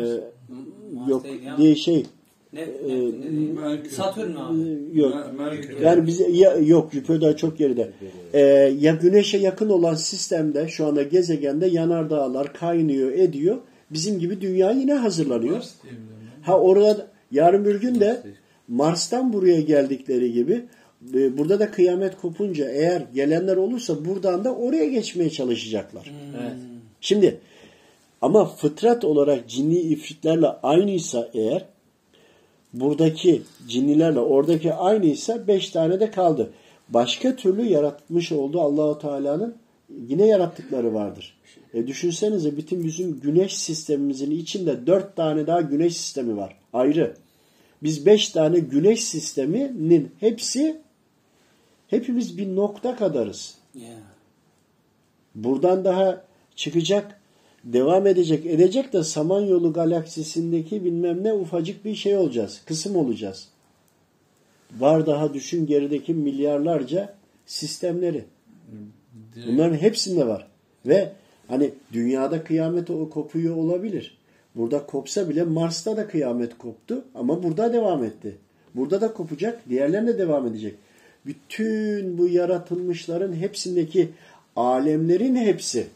yok 1.07 1.25
diye 1.57 1.75
şey 1.75 2.05
Ne? 2.53 2.61
ne 2.61 3.31
diyeyim? 3.31 3.59
Satürn 3.91 4.35
abi. 4.35 4.61
e, 4.61 4.99
yok 4.99 5.15
Merkür. 5.39 5.79
yani 5.79 6.07
bize 6.07 6.31
ya, 6.31 6.55
yok 6.57 6.93
Jüpiter 6.93 7.37
çok 7.37 7.57
geride. 7.57 7.91
Ee, 8.33 8.39
ya 8.79 8.93
güneşe 8.93 9.37
yakın 9.37 9.69
olan 9.69 9.95
sistemde 9.95 10.67
şu 10.67 10.85
anda 10.85 11.03
gezegende 11.03 11.67
yanardağlar 11.67 12.53
kaynıyor 12.53 13.11
ediyor. 13.11 13.57
Bizim 13.91 14.19
gibi 14.19 14.41
dünya 14.41 14.71
yine 14.71 14.93
hazırlanıyor. 14.93 15.63
Ha 16.41 16.59
orada 16.59 17.07
yarın 17.31 17.65
bir 17.65 17.75
gün 17.75 17.99
de 17.99 18.21
Mars'tan 18.67 19.33
buraya 19.33 19.61
geldikleri 19.61 20.33
gibi 20.33 20.65
e, 21.13 21.37
burada 21.37 21.59
da 21.59 21.71
kıyamet 21.71 22.17
kopunca 22.21 22.69
eğer 22.69 23.03
gelenler 23.13 23.57
olursa 23.57 24.05
buradan 24.05 24.45
da 24.45 24.55
oraya 24.55 24.85
geçmeye 24.85 25.29
çalışacaklar. 25.29 26.11
Evet. 26.41 26.53
Şimdi 27.01 27.37
ama 28.21 28.45
fıtrat 28.45 29.05
olarak 29.05 29.49
cinni 29.49 29.79
ifritlerle 29.79 30.47
aynıysa 30.47 31.29
eğer 31.33 31.65
buradaki 32.73 33.41
cinnilerle 33.67 34.19
oradaki 34.19 34.73
aynıysa 34.73 35.47
beş 35.47 35.69
tane 35.69 35.99
de 35.99 36.11
kaldı. 36.11 36.51
Başka 36.89 37.35
türlü 37.35 37.65
yaratmış 37.65 38.31
olduğu 38.31 38.61
Allahu 38.61 38.99
Teala'nın 38.99 39.55
yine 40.07 40.27
yarattıkları 40.27 40.93
vardır. 40.93 41.37
E 41.73 41.87
düşünsenize 41.87 42.57
bütün 42.57 42.83
bizim 42.83 43.19
güneş 43.19 43.57
sistemimizin 43.57 44.31
içinde 44.31 44.87
dört 44.87 45.15
tane 45.15 45.47
daha 45.47 45.61
güneş 45.61 45.97
sistemi 45.97 46.37
var. 46.37 46.57
Ayrı. 46.73 47.15
Biz 47.83 48.05
beş 48.05 48.29
tane 48.29 48.59
güneş 48.59 49.03
sisteminin 49.03 50.11
hepsi 50.19 50.77
hepimiz 51.87 52.37
bir 52.37 52.55
nokta 52.55 52.95
kadarız. 52.95 53.55
Ya. 53.75 53.97
Buradan 55.35 55.85
daha 55.85 56.23
çıkacak, 56.55 57.21
devam 57.63 58.07
edecek, 58.07 58.45
edecek 58.45 58.93
de 58.93 59.03
Samanyolu 59.03 59.73
galaksisindeki 59.73 60.85
bilmem 60.85 61.23
ne 61.23 61.33
ufacık 61.33 61.85
bir 61.85 61.95
şey 61.95 62.17
olacağız. 62.17 62.61
Kısım 62.65 62.95
olacağız. 62.95 63.47
Var 64.79 65.05
daha 65.05 65.33
düşün 65.33 65.65
gerideki 65.65 66.13
milyarlarca 66.13 67.13
sistemleri. 67.45 68.25
Bunların 69.47 69.75
hepsinde 69.75 70.27
var. 70.27 70.47
Ve 70.85 71.11
hani 71.47 71.71
dünyada 71.93 72.43
kıyamet 72.43 72.89
o 72.89 73.09
kopuyor 73.09 73.55
olabilir. 73.55 74.17
Burada 74.55 74.85
kopsa 74.85 75.29
bile 75.29 75.43
Mars'ta 75.43 75.97
da 75.97 76.07
kıyamet 76.07 76.57
koptu 76.57 77.05
ama 77.15 77.43
burada 77.43 77.73
devam 77.73 78.03
etti. 78.03 78.37
Burada 78.75 79.01
da 79.01 79.13
kopacak, 79.13 79.69
diğerlerine 79.69 80.17
devam 80.17 80.47
edecek. 80.47 80.75
Bütün 81.25 82.17
bu 82.17 82.27
yaratılmışların 82.27 83.33
hepsindeki 83.33 84.09
alemlerin 84.55 85.35
hepsi. 85.35 85.87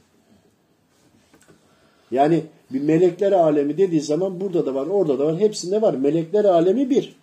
Yani 2.12 2.44
bir 2.72 2.82
melekler 2.82 3.32
alemi 3.32 3.78
dediği 3.78 4.02
zaman 4.02 4.42
burada 4.42 4.66
da 4.66 4.76
var, 4.76 4.88
orada 4.88 5.20
da 5.20 5.26
var, 5.26 5.40
hepsinde 5.40 5.82
var. 5.82 5.94
Melekler 5.94 6.46
alemi 6.46 6.90
bir. 6.90 7.16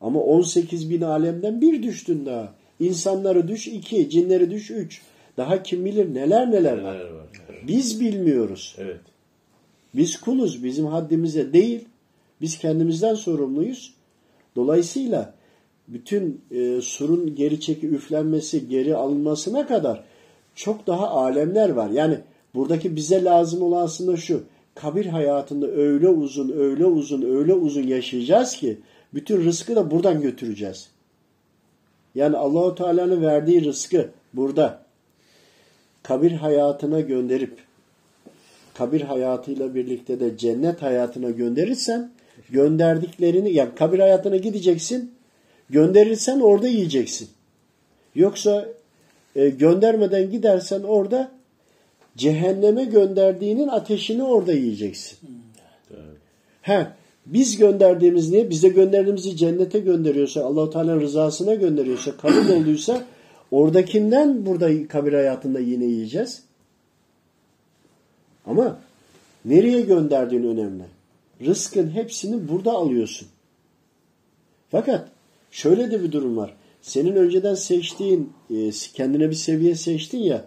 Ama 0.00 0.20
18 0.20 0.90
bin 0.90 1.00
alemden 1.00 1.60
bir 1.60 1.82
düştün 1.82 2.26
daha. 2.26 2.52
İnsanları 2.80 3.48
düş 3.48 3.68
iki, 3.68 4.10
cinleri 4.10 4.50
düş 4.50 4.70
üç. 4.70 5.02
Daha 5.36 5.62
kim 5.62 5.84
bilir 5.84 6.14
neler 6.14 6.50
neler 6.50 6.78
var. 6.82 6.94
Neler 6.94 7.10
var? 7.10 7.26
Evet. 7.50 7.62
Biz 7.68 8.00
bilmiyoruz. 8.00 8.76
Evet. 8.78 9.00
Biz 9.94 10.20
kuluz. 10.20 10.64
Bizim 10.64 10.86
haddimize 10.86 11.52
değil. 11.52 11.84
Biz 12.40 12.58
kendimizden 12.58 13.14
sorumluyuz. 13.14 13.94
Dolayısıyla 14.56 15.34
bütün 15.88 16.40
e, 16.50 16.80
surun 16.80 17.34
geri 17.34 17.60
çeki 17.60 17.88
üflenmesi, 17.88 18.68
geri 18.68 18.96
alınmasına 18.96 19.66
kadar 19.66 20.04
çok 20.54 20.86
daha 20.86 21.08
alemler 21.08 21.70
var. 21.70 21.90
Yani 21.90 22.18
buradaki 22.56 22.96
bize 22.96 23.24
lazım 23.24 23.62
olan 23.62 23.84
aslında 23.84 24.16
şu. 24.16 24.42
Kabir 24.74 25.06
hayatında 25.06 25.66
öyle 25.66 26.08
uzun, 26.08 26.52
öyle 26.52 26.84
uzun, 26.84 27.22
öyle 27.22 27.54
uzun 27.54 27.82
yaşayacağız 27.82 28.56
ki 28.56 28.78
bütün 29.14 29.44
rızkı 29.44 29.76
da 29.76 29.90
buradan 29.90 30.20
götüreceğiz. 30.20 30.88
Yani 32.14 32.36
Allahu 32.36 32.74
Teala'nın 32.74 33.22
verdiği 33.22 33.64
rızkı 33.64 34.10
burada 34.34 34.82
kabir 36.02 36.32
hayatına 36.32 37.00
gönderip 37.00 37.58
kabir 38.74 39.00
hayatıyla 39.00 39.74
birlikte 39.74 40.20
de 40.20 40.38
cennet 40.38 40.82
hayatına 40.82 41.30
gönderirsen 41.30 42.10
gönderdiklerini 42.50 43.52
yani 43.52 43.74
kabir 43.74 43.98
hayatına 43.98 44.36
gideceksin 44.36 45.12
gönderirsen 45.70 46.40
orada 46.40 46.68
yiyeceksin. 46.68 47.28
Yoksa 48.14 48.68
e, 49.36 49.48
göndermeden 49.48 50.30
gidersen 50.30 50.82
orada 50.82 51.30
cehenneme 52.16 52.84
gönderdiğinin 52.84 53.68
ateşini 53.68 54.22
orada 54.22 54.52
yiyeceksin. 54.52 55.18
He, 56.62 56.86
biz 57.26 57.56
gönderdiğimiz 57.56 58.30
niye? 58.30 58.50
Bize 58.50 58.68
gönderdiğimizi 58.68 59.36
cennete 59.36 59.78
gönderiyorsa, 59.78 60.44
Allahu 60.44 60.70
Teala'nın 60.70 61.00
rızasına 61.00 61.54
gönderiyorsa, 61.54 62.16
kabul 62.16 62.48
olduysa 62.48 63.02
Oradakinden 63.50 64.46
burada 64.46 64.88
kabir 64.88 65.12
hayatında 65.12 65.60
yine 65.60 65.84
yiyeceğiz. 65.84 66.42
Ama 68.46 68.80
nereye 69.44 69.80
gönderdiğin 69.80 70.44
önemli. 70.44 70.84
Rızkın 71.46 71.90
hepsini 71.90 72.48
burada 72.48 72.72
alıyorsun. 72.72 73.28
Fakat 74.70 75.08
şöyle 75.50 75.90
de 75.90 76.02
bir 76.02 76.12
durum 76.12 76.36
var. 76.36 76.56
Senin 76.82 77.16
önceden 77.16 77.54
seçtiğin, 77.54 78.32
e, 78.50 78.70
kendine 78.70 79.30
bir 79.30 79.34
seviye 79.34 79.74
seçtin 79.74 80.18
ya, 80.18 80.44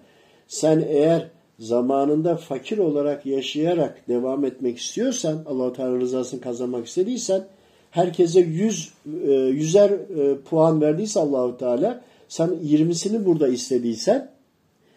sen 0.48 0.86
eğer 0.88 1.30
zamanında 1.60 2.36
fakir 2.36 2.78
olarak 2.78 3.26
yaşayarak 3.26 4.08
devam 4.08 4.46
etmek 4.46 4.78
istiyorsan, 4.78 5.44
Allah-u 5.46 5.74
Teala 5.74 6.00
rızasını 6.00 6.42
kazanmak 6.42 6.88
istediysen, 6.88 7.44
herkese 7.92 8.40
100 8.40 8.94
e, 9.28 9.32
yüzer 9.32 9.90
e, 9.90 10.38
puan 10.50 10.82
verdiyse 10.82 11.20
Allahu 11.20 11.58
Teala, 11.58 12.02
sen 12.28 12.50
20'sini 12.50 13.26
burada 13.26 13.48
istediysen 13.48 14.30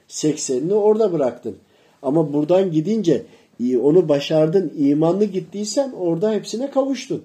80'ini 0.09 0.73
orada 0.73 1.13
bıraktın. 1.13 1.57
Ama 2.03 2.33
buradan 2.33 2.73
gidince 2.73 3.23
onu 3.83 4.09
başardın, 4.09 4.73
imanlı 4.79 5.25
gittiysen 5.25 5.93
orada 5.93 6.33
hepsine 6.33 6.71
kavuştun. 6.71 7.23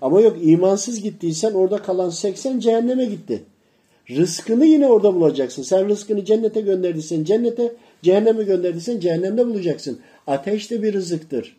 Ama 0.00 0.20
yok 0.20 0.36
imansız 0.42 1.00
gittiysen 1.02 1.52
orada 1.52 1.78
kalan 1.78 2.10
80 2.10 2.58
cehenneme 2.58 3.04
gitti. 3.04 3.42
Rızkını 4.10 4.64
yine 4.64 4.86
orada 4.86 5.14
bulacaksın. 5.14 5.62
Sen 5.62 5.88
rızkını 5.88 6.24
cennete 6.24 6.60
gönderdiysen 6.60 7.24
cennete, 7.24 7.74
cehenneme 8.02 8.44
gönderdiysen 8.44 9.00
cehennemde 9.00 9.46
bulacaksın. 9.46 10.00
Ateş 10.26 10.70
de 10.70 10.82
bir 10.82 10.92
rızıktır. 10.92 11.56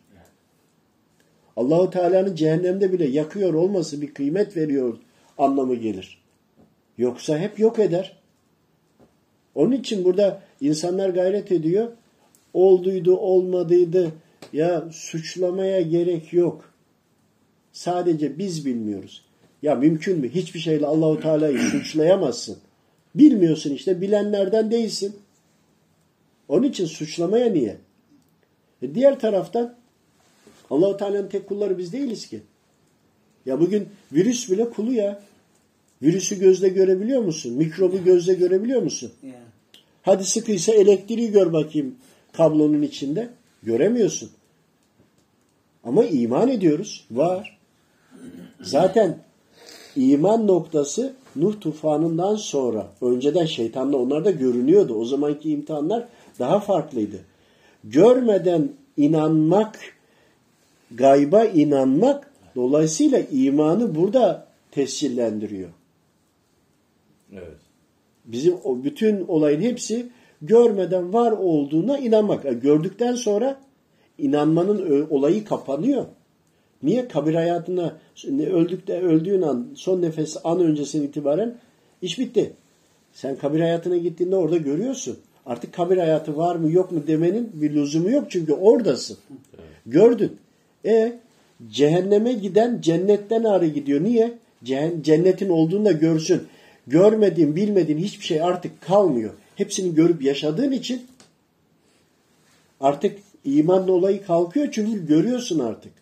Allahu 1.56 1.90
Teala'nın 1.90 2.34
cehennemde 2.34 2.92
bile 2.92 3.06
yakıyor 3.06 3.54
olması 3.54 4.02
bir 4.02 4.14
kıymet 4.14 4.56
veriyor 4.56 4.98
anlamı 5.38 5.74
gelir. 5.74 6.18
Yoksa 6.98 7.38
hep 7.38 7.58
yok 7.58 7.78
eder. 7.78 8.16
Onun 9.54 9.72
için 9.72 10.04
burada 10.04 10.42
insanlar 10.60 11.08
gayret 11.08 11.52
ediyor. 11.52 11.88
Olduydu, 12.54 13.16
olmadıydı. 13.16 14.12
Ya 14.52 14.84
suçlamaya 14.92 15.80
gerek 15.80 16.32
yok. 16.32 16.72
Sadece 17.72 18.38
biz 18.38 18.66
bilmiyoruz. 18.66 19.24
Ya 19.62 19.74
mümkün 19.74 20.18
mü? 20.18 20.28
Hiçbir 20.28 20.60
şeyle 20.60 20.86
Allahu 20.86 21.20
Teala'yı 21.20 21.58
suçlayamazsın. 21.58 22.56
Bilmiyorsun 23.14 23.70
işte, 23.70 24.00
bilenlerden 24.00 24.70
değilsin. 24.70 25.16
Onun 26.54 26.62
için 26.62 26.86
suçlamaya 26.86 27.52
niye? 27.52 27.76
E 28.82 28.94
diğer 28.94 29.20
taraftan 29.20 29.74
Allahu 30.70 30.96
Teala'nın 30.96 31.28
tek 31.28 31.48
kulları 31.48 31.78
biz 31.78 31.92
değiliz 31.92 32.26
ki. 32.26 32.40
Ya 33.46 33.60
bugün 33.60 33.88
virüs 34.12 34.50
bile 34.50 34.70
kulu 34.70 34.92
ya. 34.92 35.22
Virüsü 36.02 36.38
gözle 36.38 36.68
görebiliyor 36.68 37.22
musun? 37.22 37.52
Mikrobu 37.52 38.04
gözle 38.04 38.34
görebiliyor 38.34 38.82
musun? 38.82 39.12
Hadi 40.02 40.24
sıkıysa 40.24 40.72
elektriği 40.72 41.32
gör 41.32 41.52
bakayım 41.52 41.94
kablonun 42.32 42.82
içinde. 42.82 43.30
Göremiyorsun. 43.62 44.30
Ama 45.84 46.04
iman 46.04 46.48
ediyoruz. 46.48 47.06
Var. 47.10 47.58
Zaten 48.60 49.18
iman 49.96 50.46
noktası 50.46 51.14
Nuh 51.36 51.60
tufanından 51.60 52.36
sonra 52.36 52.86
önceden 53.00 53.46
şeytanla 53.46 53.96
onlar 53.96 54.24
da 54.24 54.30
görünüyordu. 54.30 54.94
O 54.94 55.04
zamanki 55.04 55.50
imtihanlar 55.50 56.08
daha 56.38 56.60
farklıydı. 56.60 57.16
Görmeden 57.84 58.72
inanmak, 58.96 59.78
gayba 60.90 61.44
inanmak 61.44 62.30
dolayısıyla 62.56 63.18
imanı 63.18 63.94
burada 63.94 64.46
tescillendiriyor. 64.70 65.68
Evet. 67.32 67.58
Bizim 68.24 68.54
o 68.64 68.84
bütün 68.84 69.24
olayın 69.28 69.60
hepsi 69.60 70.06
görmeden 70.42 71.12
var 71.12 71.32
olduğuna 71.32 71.98
inanmak. 71.98 72.44
Yani 72.44 72.60
gördükten 72.60 73.14
sonra 73.14 73.60
inanmanın 74.18 75.06
olayı 75.10 75.44
kapanıyor. 75.44 76.04
Niye? 76.82 77.08
Kabir 77.08 77.34
hayatına 77.34 77.96
öldükte 78.28 79.00
öldüğün 79.00 79.42
an 79.42 79.68
son 79.74 80.02
nefes 80.02 80.36
an 80.44 80.60
öncesinden 80.60 81.06
itibaren 81.06 81.58
iş 82.02 82.18
bitti. 82.18 82.52
Sen 83.12 83.36
kabir 83.36 83.60
hayatına 83.60 83.96
gittiğinde 83.96 84.36
orada 84.36 84.56
görüyorsun. 84.56 85.18
Artık 85.46 85.72
kabir 85.72 85.96
hayatı 85.96 86.36
var 86.36 86.56
mı 86.56 86.70
yok 86.70 86.92
mu 86.92 87.06
demenin 87.06 87.50
bir 87.54 87.74
lüzumu 87.74 88.10
yok 88.10 88.26
çünkü 88.30 88.52
oradasın. 88.52 89.18
Evet. 89.54 89.64
Gördün. 89.86 90.36
E 90.84 91.18
cehenneme 91.70 92.32
giden 92.32 92.80
cennetten 92.80 93.44
ağrı 93.44 93.66
gidiyor. 93.66 94.04
Niye? 94.04 94.38
Cennetin 95.02 95.48
olduğunu 95.48 95.84
da 95.84 95.92
görsün. 95.92 96.42
Görmediğin, 96.86 97.56
bilmediğin 97.56 97.98
hiçbir 97.98 98.24
şey 98.24 98.42
artık 98.42 98.80
kalmıyor. 98.80 99.32
Hepsini 99.56 99.94
görüp 99.94 100.22
yaşadığın 100.22 100.72
için 100.72 101.06
artık 102.80 103.18
imanla 103.44 103.92
olayı 103.92 104.24
kalkıyor 104.24 104.68
çünkü 104.72 105.06
görüyorsun 105.06 105.58
artık. 105.58 105.92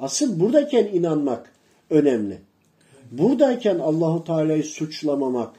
Asıl 0.00 0.40
buradayken 0.40 0.86
inanmak 0.92 1.52
önemli. 1.90 2.38
Buradayken 3.10 3.78
Allahu 3.78 4.24
Teala'yı 4.24 4.64
suçlamamak 4.64 5.54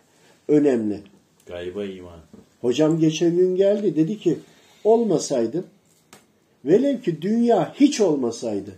önemli. 0.48 1.02
Gayba 1.48 1.86
iman. 1.86 2.20
Hocam 2.62 3.00
geçen 3.00 3.38
gün 3.38 3.56
geldi 3.56 3.96
dedi 3.96 4.20
ki 4.20 4.40
olmasaydı 4.84 5.64
velev 6.66 7.02
ki 7.02 7.22
dünya 7.22 7.74
hiç 7.74 8.02
olmasaydı 8.02 8.72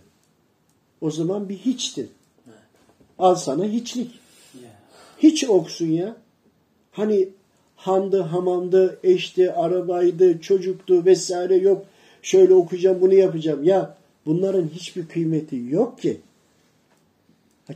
o 1.02 1.12
zaman 1.12 1.50
bir 1.50 1.58
hiçtin. 1.58 2.10
Al 3.20 3.36
sana 3.36 3.66
hiçlik. 3.66 4.20
Hiç 5.18 5.44
oksun 5.44 5.88
ya. 5.88 6.16
Hani 6.92 7.30
handı, 7.76 8.22
hamamdı, 8.22 9.00
eşti, 9.04 9.52
arabaydı, 9.52 10.42
çocuktu 10.42 11.06
vesaire 11.06 11.56
yok. 11.56 11.86
Şöyle 12.22 12.54
okuyacağım, 12.54 13.02
bunu 13.02 13.14
yapacağım. 13.14 13.64
Ya 13.64 13.98
bunların 14.26 14.70
hiçbir 14.74 15.08
kıymeti 15.08 15.64
yok 15.70 16.02
ki. 16.02 16.18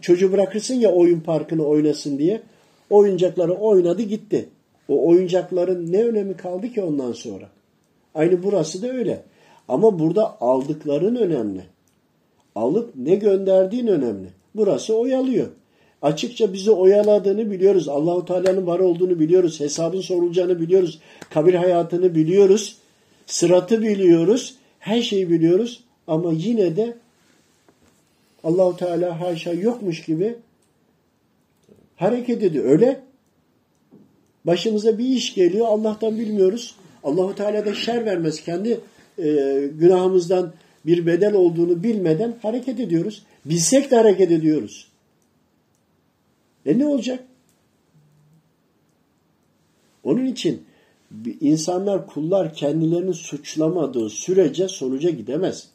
Çocuğu 0.01 0.31
bırakırsın 0.31 0.75
ya 0.75 0.91
oyun 0.91 1.19
parkını 1.19 1.65
oynasın 1.65 2.17
diye. 2.17 2.41
Oyuncakları 2.89 3.53
oynadı 3.53 4.01
gitti. 4.01 4.49
O 4.89 5.07
oyuncakların 5.07 5.91
ne 5.91 6.03
önemi 6.03 6.37
kaldı 6.37 6.69
ki 6.69 6.83
ondan 6.83 7.11
sonra? 7.11 7.49
Aynı 8.15 8.43
burası 8.43 8.81
da 8.81 8.87
öyle. 8.87 9.23
Ama 9.67 9.99
burada 9.99 10.41
aldıkların 10.41 11.15
önemli. 11.15 11.61
Alıp 12.55 12.91
ne 12.95 13.15
gönderdiğin 13.15 13.87
önemli. 13.87 14.27
Burası 14.55 14.95
oyalıyor. 14.95 15.47
Açıkça 16.01 16.53
bizi 16.53 16.71
oyaladığını 16.71 17.51
biliyoruz. 17.51 17.89
Allahu 17.89 18.25
Teala'nın 18.25 18.67
var 18.67 18.79
olduğunu 18.79 19.19
biliyoruz. 19.19 19.59
Hesabın 19.59 20.01
sorulacağını 20.01 20.59
biliyoruz. 20.59 20.99
Kabir 21.29 21.53
hayatını 21.53 22.15
biliyoruz. 22.15 22.77
Sıratı 23.25 23.81
biliyoruz. 23.81 24.55
Her 24.79 25.01
şeyi 25.01 25.29
biliyoruz. 25.29 25.83
Ama 26.07 26.31
yine 26.31 26.75
de 26.75 26.97
Allahu 28.43 28.77
Teala 28.77 29.21
haşa 29.21 29.53
yokmuş 29.53 30.05
gibi 30.05 30.35
hareket 31.95 32.43
ediyor. 32.43 32.65
Öyle. 32.65 33.04
Başımıza 34.45 34.97
bir 34.97 35.05
iş 35.05 35.33
geliyor. 35.33 35.65
Allah'tan 35.67 36.19
bilmiyoruz. 36.19 36.75
Allahu 37.03 37.35
Teala 37.35 37.65
da 37.65 37.73
şer 37.73 38.05
vermez. 38.05 38.43
Kendi 38.43 38.79
e, 39.19 39.23
günahımızdan 39.79 40.53
bir 40.85 41.05
bedel 41.05 41.33
olduğunu 41.33 41.83
bilmeden 41.83 42.35
hareket 42.41 42.79
ediyoruz. 42.79 43.23
Bilsek 43.45 43.91
de 43.91 43.95
hareket 43.95 44.31
ediyoruz. 44.31 44.87
E 46.65 46.79
ne 46.79 46.85
olacak? 46.85 47.23
Onun 50.03 50.25
için 50.25 50.63
insanlar, 51.41 52.07
kullar 52.07 52.53
kendilerini 52.53 53.13
suçlamadığı 53.13 54.09
sürece 54.09 54.67
sonuca 54.67 55.09
gidemez. 55.09 55.67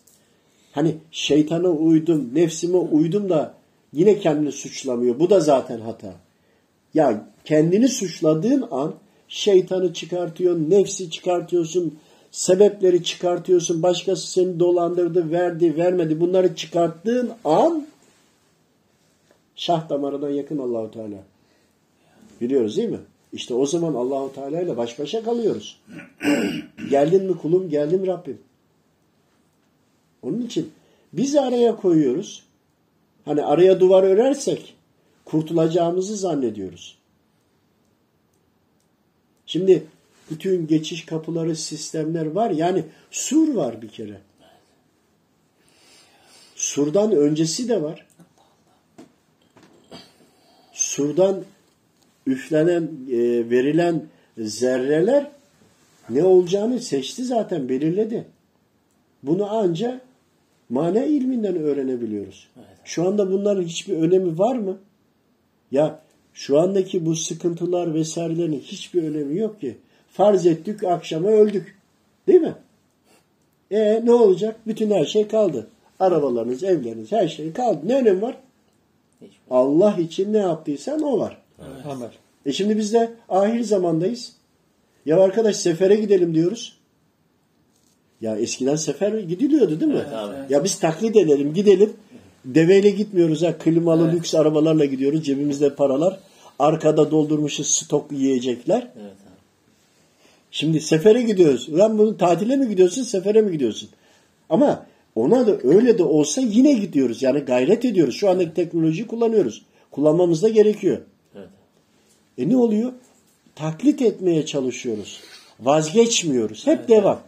Hani 0.73 0.97
şeytana 1.11 1.69
uydum, 1.69 2.31
nefsime 2.35 2.77
uydum 2.77 3.31
da 3.31 3.55
yine 3.93 4.19
kendini 4.19 4.53
suçlamıyor. 4.53 5.19
Bu 5.19 5.31
da 5.31 5.41
zaten 5.41 5.81
hata. 5.81 6.15
Ya 6.95 7.25
kendini 7.45 7.89
suçladığın 7.89 8.69
an 8.71 8.95
şeytanı 9.29 9.93
çıkartıyorsun, 9.93 10.71
nefsi 10.71 11.11
çıkartıyorsun, 11.11 11.99
sebepleri 12.31 13.05
çıkartıyorsun, 13.05 13.83
başkası 13.83 14.31
seni 14.31 14.61
dolandırdı, 14.61 15.31
verdi, 15.31 15.77
vermedi. 15.77 16.21
Bunları 16.21 16.57
çıkarttığın 16.57 17.31
an 17.45 17.87
şah 19.57 19.89
damarına 19.89 20.31
yakın 20.31 20.59
Allahu 20.59 20.91
Teala. 20.91 21.25
Biliyoruz 22.41 22.77
değil 22.77 22.89
mi? 22.89 23.01
İşte 23.33 23.55
o 23.55 23.67
zaman 23.67 23.95
Allahu 23.95 24.33
Teala 24.35 24.61
ile 24.61 24.77
baş 24.77 24.99
başa 24.99 25.25
kalıyoruz. 25.25 25.81
geldin 26.91 27.25
mi 27.25 27.39
kulum, 27.39 27.71
geldim 27.71 28.07
Rabbim. 28.07 28.39
Onun 30.23 30.43
için 30.43 30.71
biz 31.13 31.37
araya 31.37 31.77
koyuyoruz. 31.77 32.43
Hani 33.25 33.45
araya 33.45 33.81
duvar 33.81 34.03
örersek 34.03 34.75
kurtulacağımızı 35.31 36.17
zannediyoruz. 36.17 36.99
Şimdi 39.47 39.87
bütün 40.31 40.67
geçiş 40.67 41.07
kapıları, 41.07 41.57
sistemler 41.57 42.27
var. 42.27 42.51
Yani 42.51 42.85
sur 43.11 43.55
var 43.55 43.83
bir 43.83 43.89
kere. 43.89 44.21
Surdan 46.57 47.13
öncesi 47.13 47.69
de 47.69 47.83
var. 47.83 48.07
Surdan 50.73 51.45
üflenen, 52.27 52.91
e, 53.11 53.19
verilen 53.51 54.05
zerreler 54.39 55.31
ne 56.11 56.25
olacağını 56.25 56.81
seçti 56.81 57.25
zaten, 57.25 57.69
belirledi. 57.69 58.25
Bunu 59.23 59.47
ancak 59.51 60.01
mana 60.69 61.05
ilminden 61.05 61.57
öğrenebiliyoruz. 61.57 62.49
Şu 62.85 63.09
anda 63.09 63.33
bunların 63.33 63.63
hiçbir 63.63 63.97
önemi 63.97 64.39
var 64.39 64.57
mı? 64.57 64.79
Ya 65.71 66.01
şu 66.35 66.59
andaki 66.61 67.07
bu 67.07 67.17
sıkıntılar 67.17 67.95
vesairelerin 67.95 68.61
hiçbir 68.61 69.03
önemi 69.03 69.39
yok 69.39 69.61
ki. 69.61 69.77
Farz 70.13 70.47
ettik 70.47 70.85
akşama 70.85 71.29
öldük. 71.29 71.79
Değil 72.27 72.41
mi? 72.41 72.55
E 73.71 74.05
ne 74.05 74.13
olacak? 74.13 74.57
Bütün 74.67 74.91
her 74.91 75.05
şey 75.05 75.29
kaldı. 75.29 75.67
Arabalarınız, 76.01 76.63
evleriniz, 76.63 77.13
her 77.13 77.29
şey 77.29 77.53
kaldı. 77.53 77.81
Ne 77.85 77.97
önemi 77.97 78.23
var? 78.23 78.37
Allah 79.51 79.97
için 79.99 80.33
ne 80.33 80.39
yaptıysan 80.39 81.03
o 81.03 81.19
var. 81.19 81.39
Amel. 81.91 82.11
E 82.47 82.53
şimdi 82.53 82.79
biz 82.79 82.93
de 82.93 83.13
ahir 83.29 83.61
zamandayız. 83.61 84.33
Ya 85.07 85.21
arkadaş 85.21 85.57
sefere 85.57 85.95
gidelim 85.95 86.35
diyoruz. 86.35 86.77
Ya 88.21 88.37
eskiden 88.37 88.77
sefer 88.77 89.19
gidiliyordu 89.19 89.81
değil 89.81 89.93
mi? 89.93 90.05
abi. 90.15 90.35
Ya 90.53 90.65
biz 90.65 90.79
taklit 90.79 91.17
edelim, 91.17 91.55
gidelim. 91.55 91.93
Deveyle 92.45 92.91
gitmiyoruz 92.91 93.43
ha. 93.43 93.59
Klimalı 93.59 94.13
lüks 94.13 94.35
arabalarla 94.35 94.85
gidiyoruz. 94.85 95.25
Cebimizde 95.25 95.75
paralar. 95.75 96.19
Arkada 96.59 97.11
doldurmuşuz 97.11 97.67
stok 97.67 98.13
yiyecekler. 98.13 98.91
Evet. 99.01 99.13
Şimdi 100.51 100.81
sefere 100.81 101.23
gidiyoruz. 101.23 101.69
Ulan 101.69 101.99
bunu 101.99 102.17
tatile 102.17 102.57
mi 102.57 102.69
gidiyorsun, 102.69 103.03
sefere 103.03 103.43
mi 103.43 103.53
gidiyorsun? 103.53 103.89
Ama 104.51 104.87
ona 105.15 105.47
da 105.47 105.59
öyle 105.65 105.99
de 105.99 106.05
olsa 106.05 106.41
yine 106.41 106.73
gidiyoruz. 106.73 107.23
Yani 107.23 107.41
gayret 107.41 107.85
ediyoruz. 107.85 108.17
Şu 108.17 108.31
andaki 108.31 108.55
teknolojiyi 108.55 109.07
kullanıyoruz. 109.07 109.63
Kullanmamız 109.91 110.43
da 110.43 110.49
gerekiyor. 110.49 110.99
Evet. 111.37 111.49
E 112.39 112.49
ne 112.49 112.57
oluyor? 112.57 112.93
Taklit 113.55 114.03
etmeye 114.03 114.47
çalışıyoruz. 114.47 115.21
Vazgeçmiyoruz. 115.61 116.67
Hep 116.67 116.89
devam. 116.89 117.21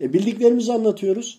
E 0.00 0.12
bildiklerimizi 0.12 0.72
anlatıyoruz. 0.72 1.38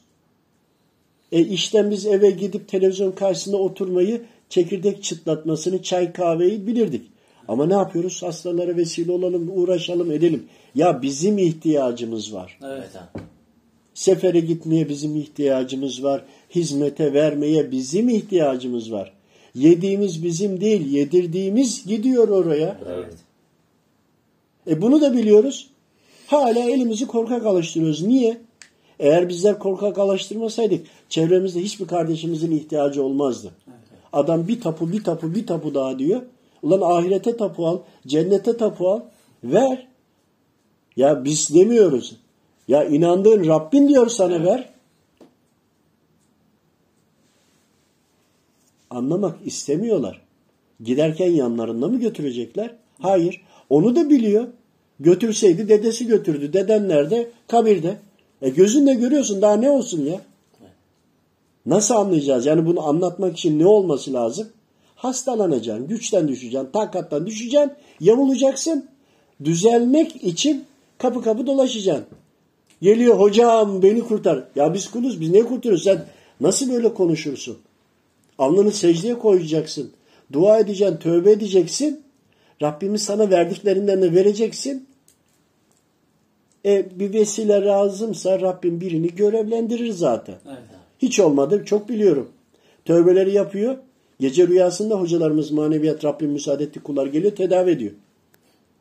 E 1.31 1.41
işten 1.41 1.91
biz 1.91 2.05
eve 2.05 2.29
gidip 2.31 2.67
televizyon 2.67 3.11
karşısında 3.11 3.57
oturmayı, 3.57 4.21
çekirdek 4.49 5.03
çıtlatmasını, 5.03 5.83
çay 5.83 6.13
kahveyi 6.13 6.67
bilirdik. 6.67 7.01
Ama 7.47 7.65
ne 7.65 7.73
yapıyoruz? 7.73 8.23
Hastalara 8.23 8.77
vesile 8.77 9.11
olalım, 9.11 9.49
uğraşalım, 9.53 10.11
edelim. 10.11 10.45
Ya 10.75 11.01
bizim 11.01 11.37
ihtiyacımız 11.37 12.33
var. 12.33 12.59
Evet 12.63 12.95
abi. 12.95 13.21
Sefere 13.93 14.39
gitmeye 14.39 14.89
bizim 14.89 15.15
ihtiyacımız 15.15 16.03
var. 16.03 16.23
Hizmete 16.55 17.13
vermeye 17.13 17.71
bizim 17.71 18.09
ihtiyacımız 18.09 18.91
var. 18.91 19.13
Yediğimiz 19.55 20.23
bizim 20.23 20.61
değil, 20.61 20.91
yedirdiğimiz 20.91 21.85
gidiyor 21.85 22.27
oraya. 22.27 22.79
Evet. 22.89 23.13
E 24.67 24.81
bunu 24.81 25.01
da 25.01 25.13
biliyoruz. 25.13 25.69
Hala 26.27 26.59
elimizi 26.59 27.07
korkak 27.07 27.45
alıştırıyoruz. 27.45 28.01
Niye? 28.01 28.37
Eğer 28.99 29.29
bizler 29.29 29.59
korkak 29.59 29.97
alıştırmasaydık 29.97 30.87
çevremizde 31.09 31.59
hiçbir 31.59 31.87
kardeşimizin 31.87 32.51
ihtiyacı 32.51 33.03
olmazdı. 33.03 33.51
Adam 34.13 34.47
bir 34.47 34.61
tapu 34.61 34.91
bir 34.91 35.03
tapu 35.03 35.35
bir 35.35 35.47
tapu 35.47 35.73
daha 35.73 35.99
diyor. 35.99 36.21
Ulan 36.63 36.81
ahirete 36.81 37.37
tapu 37.37 37.67
al, 37.67 37.79
cennete 38.07 38.57
tapu 38.57 38.89
al, 38.89 39.01
ver. 39.43 39.87
Ya 40.95 41.23
biz 41.23 41.55
demiyoruz. 41.55 42.15
Ya 42.67 42.83
inandığın 42.83 43.47
Rabbin 43.47 43.87
diyor 43.87 44.07
sana 44.07 44.43
ver. 44.43 44.69
Anlamak 48.89 49.37
istemiyorlar. 49.45 50.21
Giderken 50.83 51.31
yanlarında 51.31 51.87
mı 51.87 51.99
götürecekler? 51.99 52.75
Hayır. 52.99 53.41
Onu 53.69 53.95
da 53.95 54.09
biliyor. 54.09 54.47
Götürseydi 54.99 55.69
dedesi 55.69 56.07
götürdü. 56.07 56.53
Deden 56.53 56.89
nerede? 56.89 57.31
Kabirde. 57.47 57.97
E 58.41 58.49
gözünle 58.49 58.93
görüyorsun 58.93 59.41
daha 59.41 59.55
ne 59.55 59.69
olsun 59.69 60.05
ya? 60.05 60.21
Nasıl 61.69 61.95
anlayacağız? 61.95 62.45
Yani 62.45 62.65
bunu 62.65 62.87
anlatmak 62.87 63.37
için 63.37 63.59
ne 63.59 63.67
olması 63.67 64.13
lazım? 64.13 64.47
Hastalanacaksın, 64.95 65.87
güçten 65.87 66.27
düşeceksin, 66.27 66.69
takattan 66.73 67.25
düşeceksin, 67.27 67.71
yamulacaksın. 67.99 68.89
Düzelmek 69.43 70.15
için 70.23 70.65
kapı 70.97 71.21
kapı 71.21 71.47
dolaşacaksın. 71.47 72.05
Geliyor 72.81 73.19
hocam 73.19 73.83
beni 73.83 74.01
kurtar. 74.01 74.43
Ya 74.55 74.73
biz 74.73 74.91
kuluz 74.91 75.21
biz 75.21 75.29
ne 75.29 75.39
kurtarıyoruz? 75.39 75.83
Sen 75.83 76.05
nasıl 76.41 76.71
böyle 76.71 76.93
konuşursun? 76.93 77.57
Alnını 78.37 78.71
secdeye 78.71 79.19
koyacaksın. 79.19 79.91
Dua 80.33 80.59
edeceksin, 80.59 80.97
tövbe 80.97 81.31
edeceksin. 81.31 82.03
Rabbimiz 82.61 83.03
sana 83.03 83.29
verdiklerinden 83.29 84.01
de 84.01 84.13
vereceksin. 84.13 84.87
E 86.65 86.99
bir 86.99 87.13
vesile 87.13 87.65
lazımsa 87.65 88.41
Rabbim 88.41 88.81
birini 88.81 89.15
görevlendirir 89.15 89.91
zaten. 89.91 90.35
Evet. 90.47 90.78
Hiç 90.99 91.19
olmadı 91.19 91.63
çok 91.65 91.89
biliyorum. 91.89 92.29
Tövbeleri 92.85 93.33
yapıyor. 93.33 93.77
Gece 94.19 94.47
rüyasında 94.47 94.99
hocalarımız 94.99 95.51
maneviyat 95.51 96.05
Rabbim 96.05 96.31
müsaade 96.31 96.63
etti 96.63 96.79
kullar 96.79 97.05
geliyor 97.05 97.35
tedavi 97.35 97.71
ediyor. 97.71 97.91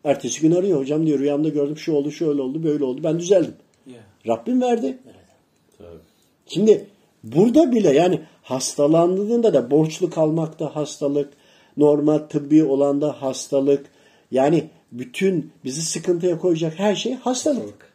Ertesi 0.05 0.41
gün 0.41 0.53
arıyor 0.53 0.81
hocam 0.81 1.07
diyor 1.07 1.19
rüyamda 1.19 1.49
gördüm 1.49 1.79
şu 1.79 1.93
oldu 1.93 2.11
şöyle 2.11 2.43
oldu 2.43 2.65
böyle 2.65 2.85
oldu 2.85 3.01
ben 3.05 3.19
düzeldim. 3.19 3.55
Yeah. 3.87 4.03
Rabbim 4.27 4.63
verdi. 4.63 4.99
Şimdi 6.47 6.87
burada 7.25 7.73
bile 7.73 7.93
yani 7.93 8.21
hastalandığında 8.43 9.55
da 9.55 9.71
borçlu 9.71 10.11
kalmakta 10.11 10.77
hastalık, 10.77 11.33
normal 11.77 12.19
tıbbi 12.19 12.65
olanda 12.65 13.23
hastalık. 13.23 13.87
Yani 14.31 14.65
bütün 14.93 15.53
bizi 15.65 15.83
sıkıntıya 15.83 16.39
koyacak 16.39 16.79
her 16.79 16.95
şey 16.95 17.15
hastalık. 17.15 17.93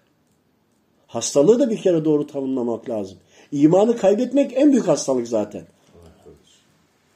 Hastalığı 1.07 1.59
da 1.59 1.69
bir 1.69 1.77
kere 1.77 2.05
doğru 2.05 2.27
tanımlamak 2.27 2.89
lazım. 2.89 3.17
İmanı 3.53 3.97
kaybetmek 3.97 4.51
en 4.55 4.71
büyük 4.71 4.87
hastalık 4.87 5.27
zaten. 5.27 5.63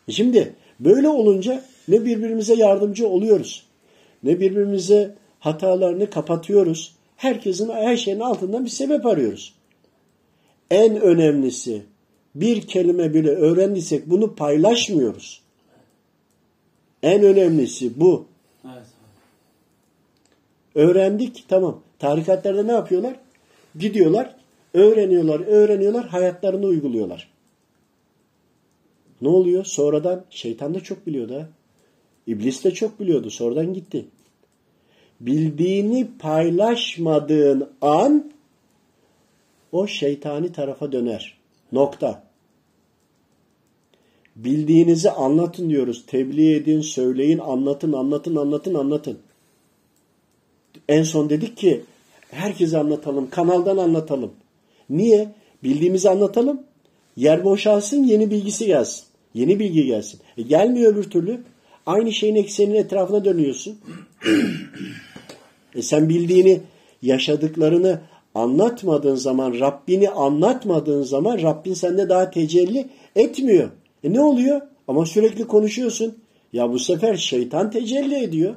E 0.08 0.12
Şimdi 0.12 0.54
böyle 0.80 1.10
olunca 1.10 1.64
ne 1.88 2.06
birbirimize 2.06 2.54
yardımcı 2.54 3.08
oluyoruz. 3.08 3.66
Ne 4.24 4.40
birbirimize 4.40 5.16
hatalarını 5.40 6.10
kapatıyoruz. 6.10 6.96
Herkesin 7.16 7.70
her 7.70 7.98
şeyin 7.98 8.20
altından 8.20 8.66
bir 8.66 8.70
sebep 8.70 9.06
arıyoruz. 9.06 9.54
En 10.72 11.02
önemlisi 11.02 11.82
bir 12.36 12.62
kelime 12.62 13.14
bile 13.14 13.30
öğrendiysek 13.30 14.10
bunu 14.10 14.36
paylaşmıyoruz. 14.36 15.42
En 17.04 17.24
önemlisi 17.24 18.00
bu. 18.00 18.26
Evet. 18.66 18.88
Öğrendik 20.76 21.46
tamam. 21.48 21.82
Tarikatlarda 22.00 22.64
ne 22.64 22.72
yapıyorlar? 22.72 23.16
Gidiyorlar, 23.80 24.36
öğreniyorlar, 24.74 25.40
öğreniyorlar, 25.40 26.08
hayatlarını 26.08 26.66
uyguluyorlar. 26.66 27.30
Ne 29.22 29.30
oluyor? 29.30 29.66
Sonradan 29.66 30.26
şeytan 30.30 30.74
da 30.74 30.80
çok 30.80 31.08
biliyordu 31.08 31.36
ha. 31.36 31.50
İblis 32.28 32.64
de 32.64 32.72
çok 32.72 33.00
biliyordu. 33.00 33.30
Sonradan 33.30 33.74
gitti. 33.74 34.06
Bildiğini 35.22 36.08
paylaşmadığın 36.20 37.70
an 37.82 38.32
o 39.72 39.88
şeytani 39.88 40.52
tarafa 40.52 40.92
döner. 40.92 41.38
Nokta. 41.72 42.24
Bildiğinizi 44.36 45.12
anlatın 45.12 45.70
diyoruz. 45.70 46.06
Tebliğ 46.08 46.56
edin, 46.56 46.82
söyleyin, 46.82 47.38
anlatın, 47.38 47.94
anlatın, 47.94 48.36
anlatın, 48.36 48.74
anlatın. 48.74 49.20
En 50.90 51.04
son 51.04 51.30
dedik 51.30 51.58
ki 51.58 51.84
herkese 52.32 52.78
anlatalım, 52.78 53.30
kanaldan 53.30 53.78
anlatalım. 53.78 54.32
Niye? 54.90 55.28
Bildiğimizi 55.64 56.10
anlatalım. 56.10 56.62
Yer 57.16 57.44
boşalsın, 57.44 58.04
yeni 58.04 58.32
bilgisi 58.32 58.66
gelsin. 58.66 59.04
Yeni 59.34 59.60
bilgi 59.60 59.86
gelsin. 59.86 60.20
E 60.38 60.42
gelmiyor 60.42 60.94
öbür 60.94 61.04
türlü. 61.04 61.42
Aynı 61.86 62.12
şeyin 62.12 62.36
ekseninin 62.36 62.76
etrafına 62.76 63.26
dönüyorsun. 63.26 63.80
e 65.76 65.82
sen 65.82 66.10
bildiğini, 66.10 66.62
yaşadıklarını 67.02 68.00
anlatmadığın 68.36 69.16
zaman, 69.16 69.60
Rabbini 69.60 70.10
anlatmadığın 70.10 71.04
zaman 71.04 71.42
Rabbin 71.42 71.74
sende 71.74 72.10
daha 72.10 72.32
tecelli 72.32 72.90
etmiyor. 73.16 73.70
E 74.04 74.14
ne 74.14 74.22
oluyor? 74.22 74.62
Ama 74.88 75.06
sürekli 75.06 75.48
konuşuyorsun. 75.48 76.18
Ya 76.54 76.72
bu 76.72 76.80
sefer 76.80 77.16
şeytan 77.16 77.72
tecelli 77.72 78.24
ediyor. 78.24 78.56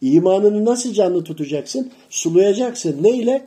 İmanını 0.00 0.64
nasıl 0.64 0.92
canlı 0.92 1.24
tutacaksın? 1.24 1.92
Sulayacaksın. 2.10 3.02
Ne 3.02 3.10
ile? 3.10 3.46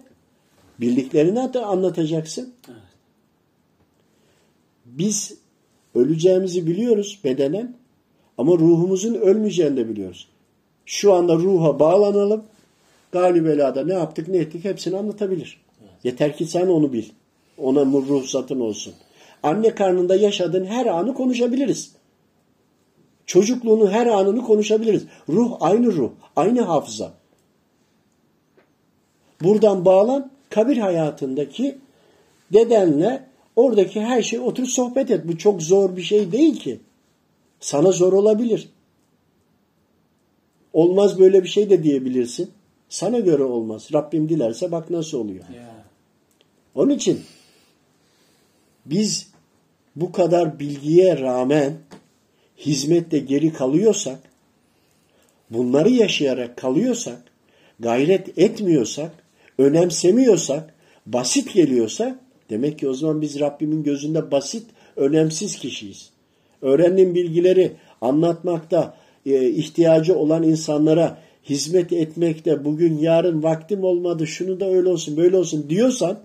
Bildiklerini 0.79 1.53
de 1.53 1.59
anlatacaksın. 1.59 2.53
Biz 4.85 5.37
öleceğimizi 5.95 6.67
biliyoruz 6.67 7.19
bedenen 7.23 7.75
ama 8.37 8.51
ruhumuzun 8.51 9.13
ölmeyeceğini 9.13 9.77
de 9.77 9.89
biliyoruz. 9.89 10.27
Şu 10.85 11.13
anda 11.13 11.35
ruha 11.35 11.79
bağlanalım. 11.79 12.43
Galibelada 13.11 13.85
ne 13.85 13.93
yaptık 13.93 14.27
ne 14.27 14.37
ettik 14.37 14.65
hepsini 14.65 14.97
anlatabilir. 14.97 15.61
Yeter 16.03 16.37
ki 16.37 16.45
sen 16.45 16.67
onu 16.67 16.93
bil. 16.93 17.05
Ona 17.57 17.85
ruhsatın 17.85 18.59
olsun. 18.59 18.93
Anne 19.43 19.75
karnında 19.75 20.15
yaşadığın 20.15 20.65
her 20.65 20.85
anı 20.85 21.13
konuşabiliriz. 21.13 21.91
Çocukluğunun 23.25 23.87
her 23.87 24.07
anını 24.07 24.41
konuşabiliriz. 24.41 25.05
Ruh 25.29 25.57
aynı 25.59 25.91
ruh, 25.91 26.11
aynı 26.35 26.61
hafıza. 26.61 27.13
Buradan 29.41 29.85
bağlan 29.85 30.31
kabir 30.57 30.77
hayatındaki 30.77 31.77
dedenle 32.53 33.23
oradaki 33.55 34.01
her 34.01 34.21
şey 34.21 34.39
otur 34.39 34.65
sohbet 34.65 35.11
et. 35.11 35.27
Bu 35.27 35.37
çok 35.37 35.61
zor 35.61 35.95
bir 35.95 36.01
şey 36.01 36.31
değil 36.31 36.59
ki. 36.59 36.79
Sana 37.59 37.91
zor 37.91 38.13
olabilir. 38.13 38.69
Olmaz 40.73 41.19
böyle 41.19 41.43
bir 41.43 41.47
şey 41.47 41.69
de 41.69 41.83
diyebilirsin. 41.83 42.51
Sana 42.89 43.19
göre 43.19 43.43
olmaz. 43.43 43.89
Rabbim 43.93 44.29
dilerse 44.29 44.71
bak 44.71 44.89
nasıl 44.89 45.17
oluyor. 45.17 45.43
Onun 46.75 46.93
için 46.93 47.21
biz 48.85 49.27
bu 49.95 50.11
kadar 50.11 50.59
bilgiye 50.59 51.19
rağmen 51.19 51.73
hizmette 52.57 53.19
geri 53.19 53.53
kalıyorsak, 53.53 54.19
bunları 55.49 55.89
yaşayarak 55.89 56.57
kalıyorsak, 56.57 57.23
gayret 57.79 58.39
etmiyorsak, 58.39 59.26
önemsemiyorsak, 59.57 60.73
basit 61.05 61.53
geliyorsa 61.53 62.19
demek 62.49 62.79
ki 62.79 62.89
o 62.89 62.93
zaman 62.93 63.21
biz 63.21 63.39
Rabbimin 63.39 63.83
gözünde 63.83 64.31
basit, 64.31 64.65
önemsiz 64.95 65.55
kişiyiz. 65.55 66.09
Öğrendiğim 66.61 67.15
bilgileri 67.15 67.71
anlatmakta, 68.01 68.97
e, 69.25 69.49
ihtiyacı 69.49 70.15
olan 70.15 70.43
insanlara 70.43 71.21
hizmet 71.49 71.93
etmekte, 71.93 72.65
bugün 72.65 72.97
yarın 72.97 73.43
vaktim 73.43 73.83
olmadı, 73.83 74.27
şunu 74.27 74.59
da 74.59 74.69
öyle 74.69 74.89
olsun, 74.89 75.17
böyle 75.17 75.37
olsun 75.37 75.69
diyorsan 75.69 76.19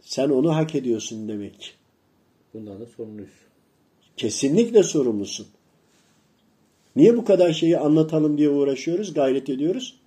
sen 0.00 0.28
onu 0.28 0.56
hak 0.56 0.74
ediyorsun 0.74 1.28
demek. 1.28 1.74
Bundan 2.54 2.80
da 2.80 2.86
sorumluyuz. 2.86 3.30
Kesinlikle 4.16 4.82
sorumlusun. 4.82 5.46
Niye 6.96 7.16
bu 7.16 7.24
kadar 7.24 7.52
şeyi 7.52 7.78
anlatalım 7.78 8.38
diye 8.38 8.48
uğraşıyoruz, 8.48 9.14
gayret 9.14 9.48
ediyoruz? 9.48 10.01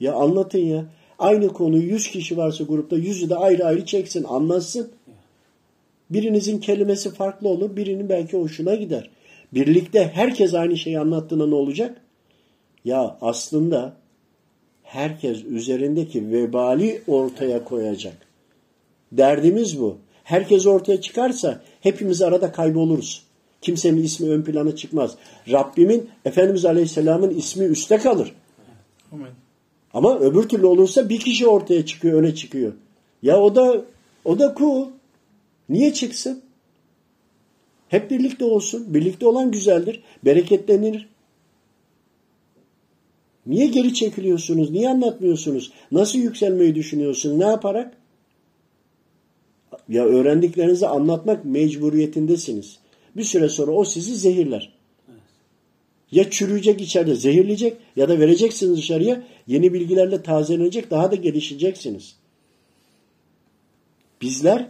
Ya 0.00 0.14
anlatın 0.14 0.58
ya. 0.58 0.84
Aynı 1.18 1.48
konuyu 1.48 1.82
100 1.82 2.10
kişi 2.10 2.36
varsa 2.36 2.64
grupta 2.64 2.96
yüzü 2.96 3.30
de 3.30 3.36
ayrı 3.36 3.64
ayrı 3.64 3.84
çeksin, 3.84 4.24
anlatsın. 4.24 4.90
Birinizin 6.10 6.58
kelimesi 6.58 7.14
farklı 7.14 7.48
olur, 7.48 7.76
birinin 7.76 8.08
belki 8.08 8.36
hoşuna 8.36 8.74
gider. 8.74 9.10
Birlikte 9.54 10.10
herkes 10.14 10.54
aynı 10.54 10.76
şeyi 10.76 11.00
anlattığında 11.00 11.46
ne 11.46 11.54
olacak? 11.54 12.00
Ya 12.84 13.18
aslında 13.20 13.96
herkes 14.82 15.44
üzerindeki 15.44 16.32
vebali 16.32 17.02
ortaya 17.06 17.64
koyacak. 17.64 18.16
Derdimiz 19.12 19.80
bu. 19.80 19.98
Herkes 20.24 20.66
ortaya 20.66 21.00
çıkarsa 21.00 21.60
hepimiz 21.80 22.22
arada 22.22 22.52
kayboluruz. 22.52 23.22
Kimsenin 23.60 24.02
ismi 24.02 24.30
ön 24.30 24.42
plana 24.42 24.76
çıkmaz. 24.76 25.16
Rabbimin, 25.50 26.10
Efendimiz 26.24 26.64
Aleyhisselam'ın 26.64 27.30
ismi 27.30 27.64
üste 27.64 27.96
kalır. 27.96 28.34
Amin. 29.12 29.45
Ama 29.96 30.18
öbür 30.18 30.42
türlü 30.42 30.66
olursa 30.66 31.08
bir 31.08 31.20
kişi 31.20 31.46
ortaya 31.46 31.86
çıkıyor, 31.86 32.22
öne 32.22 32.34
çıkıyor. 32.34 32.72
Ya 33.22 33.40
o 33.40 33.54
da 33.54 33.84
o 34.24 34.38
da 34.38 34.54
cool. 34.58 34.86
Niye 35.68 35.92
çıksın? 35.92 36.42
Hep 37.88 38.10
birlikte 38.10 38.44
olsun. 38.44 38.94
Birlikte 38.94 39.26
olan 39.26 39.50
güzeldir. 39.50 40.02
Bereketlenir. 40.24 41.08
Niye 43.46 43.66
geri 43.66 43.94
çekiliyorsunuz? 43.94 44.70
Niye 44.70 44.88
anlatmıyorsunuz? 44.88 45.72
Nasıl 45.92 46.18
yükselmeyi 46.18 46.74
düşünüyorsun? 46.74 47.40
Ne 47.40 47.44
yaparak? 47.44 47.96
Ya 49.88 50.04
öğrendiklerinizi 50.04 50.86
anlatmak 50.86 51.44
mecburiyetindesiniz. 51.44 52.78
Bir 53.16 53.24
süre 53.24 53.48
sonra 53.48 53.72
o 53.72 53.84
sizi 53.84 54.16
zehirler. 54.16 54.75
Ya 56.12 56.30
çürüyecek 56.30 56.80
içeride, 56.80 57.14
zehirleyecek 57.14 57.76
ya 57.96 58.08
da 58.08 58.18
vereceksiniz 58.18 58.78
dışarıya 58.78 59.22
yeni 59.46 59.72
bilgilerle 59.72 60.22
tazelenecek, 60.22 60.90
daha 60.90 61.10
da 61.10 61.14
gelişeceksiniz. 61.14 62.16
Bizler 64.22 64.68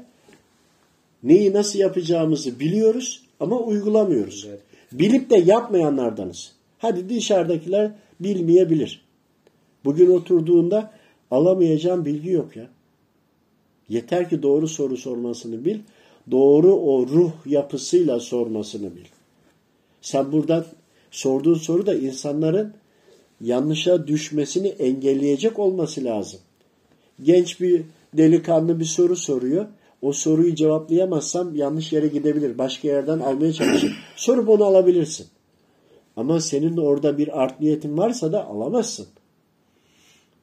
neyi 1.22 1.52
nasıl 1.52 1.78
yapacağımızı 1.78 2.60
biliyoruz 2.60 3.22
ama 3.40 3.58
uygulamıyoruz. 3.58 4.46
Evet. 4.48 4.60
Bilip 4.92 5.30
de 5.30 5.36
yapmayanlardanız. 5.36 6.52
Hadi 6.78 7.08
dışarıdakiler 7.08 7.90
bilmeyebilir. 8.20 9.04
Bugün 9.84 10.10
oturduğunda 10.10 10.92
alamayacağım 11.30 12.04
bilgi 12.04 12.30
yok 12.30 12.56
ya. 12.56 12.68
Yeter 13.88 14.30
ki 14.30 14.42
doğru 14.42 14.68
soru 14.68 14.96
sormasını 14.96 15.64
bil. 15.64 15.78
Doğru 16.30 16.74
o 16.74 17.06
ruh 17.08 17.32
yapısıyla 17.46 18.20
sormasını 18.20 18.96
bil. 18.96 19.04
Sen 20.00 20.32
buradan 20.32 20.64
sorduğun 21.10 21.54
soru 21.54 21.86
da 21.86 21.94
insanların 21.94 22.74
yanlışa 23.40 24.06
düşmesini 24.06 24.68
engelleyecek 24.68 25.58
olması 25.58 26.04
lazım. 26.04 26.40
Genç 27.22 27.60
bir 27.60 27.82
delikanlı 28.14 28.80
bir 28.80 28.84
soru 28.84 29.16
soruyor. 29.16 29.66
O 30.02 30.12
soruyu 30.12 30.54
cevaplayamazsam 30.54 31.54
yanlış 31.54 31.92
yere 31.92 32.06
gidebilir. 32.06 32.58
Başka 32.58 32.88
yerden 32.88 33.18
almaya 33.18 33.52
çalışır. 33.52 33.96
Sorup 34.16 34.48
onu 34.48 34.64
alabilirsin. 34.64 35.26
Ama 36.16 36.40
senin 36.40 36.76
orada 36.76 37.18
bir 37.18 37.42
art 37.42 37.60
niyetin 37.60 37.98
varsa 37.98 38.32
da 38.32 38.46
alamazsın. 38.46 39.06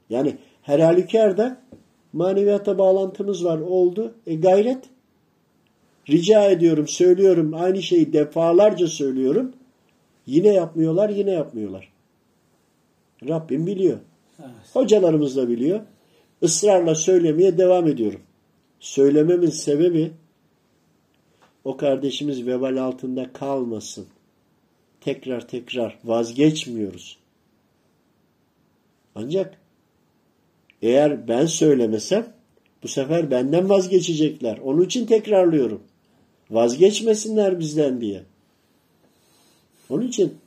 Yani 0.10 0.38
her 0.62 0.80
halükarda 0.80 1.62
maneviyata 2.13 2.78
bağlantımız 2.78 3.45
var. 3.45 3.60
Oldu. 3.60 4.13
E 4.28 4.36
gayret. 4.36 4.84
Rica 6.10 6.49
ediyorum, 6.49 6.88
söylüyorum. 6.88 7.54
Aynı 7.54 7.82
şeyi 7.82 8.13
defalarca 8.13 8.88
söylüyorum. 8.88 9.54
Yine 10.25 10.47
yapmıyorlar, 10.47 11.09
yine 11.09 11.31
yapmıyorlar. 11.31 11.93
Rabbim 13.27 13.67
biliyor. 13.67 13.97
Evet. 14.39 14.51
Hocalarımız 14.73 15.38
da 15.38 15.49
biliyor. 15.49 15.81
Israrla 16.41 16.95
söylemeye 16.95 17.57
devam 17.57 17.88
ediyorum. 17.88 18.21
Söylememin 18.79 19.49
sebebi 19.49 20.12
o 21.63 21.77
kardeşimiz 21.77 22.47
vebal 22.47 22.77
altında 22.77 23.33
kalmasın. 23.33 24.05
Tekrar 25.01 25.47
tekrar 25.47 25.99
vazgeçmiyoruz. 26.03 27.17
Ancak 29.15 29.57
eğer 30.81 31.27
ben 31.27 31.45
söylemesem 31.45 32.33
bu 32.83 32.88
sefer 32.88 33.31
benden 33.31 33.69
vazgeçecekler. 33.69 34.57
Onun 34.57 34.81
için 34.81 35.05
tekrarlıyorum. 35.05 35.83
Vazgeçmesinler 36.51 37.59
bizden 37.59 38.01
diye. 38.01 38.23
Onun 39.89 40.08
için 40.08 40.38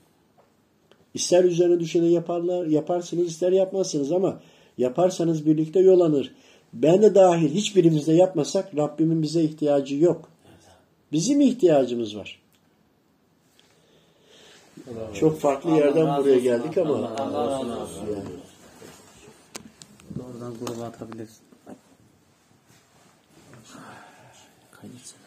ister 1.14 1.44
üzerine 1.44 1.80
düşeni 1.80 2.12
yaparlar, 2.12 2.66
yaparsınız 2.66 3.26
ister 3.26 3.52
yapmazsınız 3.52 4.12
ama 4.12 4.40
yaparsanız 4.78 5.46
birlikte 5.46 5.80
yol 5.80 6.00
alır. 6.00 6.34
Ben 6.72 7.02
de 7.02 7.14
dahil 7.14 7.54
hiçbirimiz 7.54 8.06
de 8.06 8.12
yapmasak 8.12 8.76
Rabbimin 8.76 9.22
bize 9.22 9.42
ihtiyacı 9.42 9.96
yok. 9.96 10.28
Bizim 11.12 11.40
ihtiyacımız 11.40 12.16
var. 12.16 12.42
Çok 15.14 15.40
farklı 15.40 15.70
Allah 15.70 15.78
yerden 15.78 16.06
razı 16.06 16.22
buraya 16.22 16.34
olsun 16.34 16.44
geldik 16.44 16.78
ama 16.78 16.94
Allah 16.94 17.50
razı 17.50 17.82
olsun. 17.82 18.06
yani 18.06 18.28
Oradan 20.26 20.54
gruba 20.60 20.84
atabilirsin. 20.84 21.42
Kaydetsene. 24.70 25.25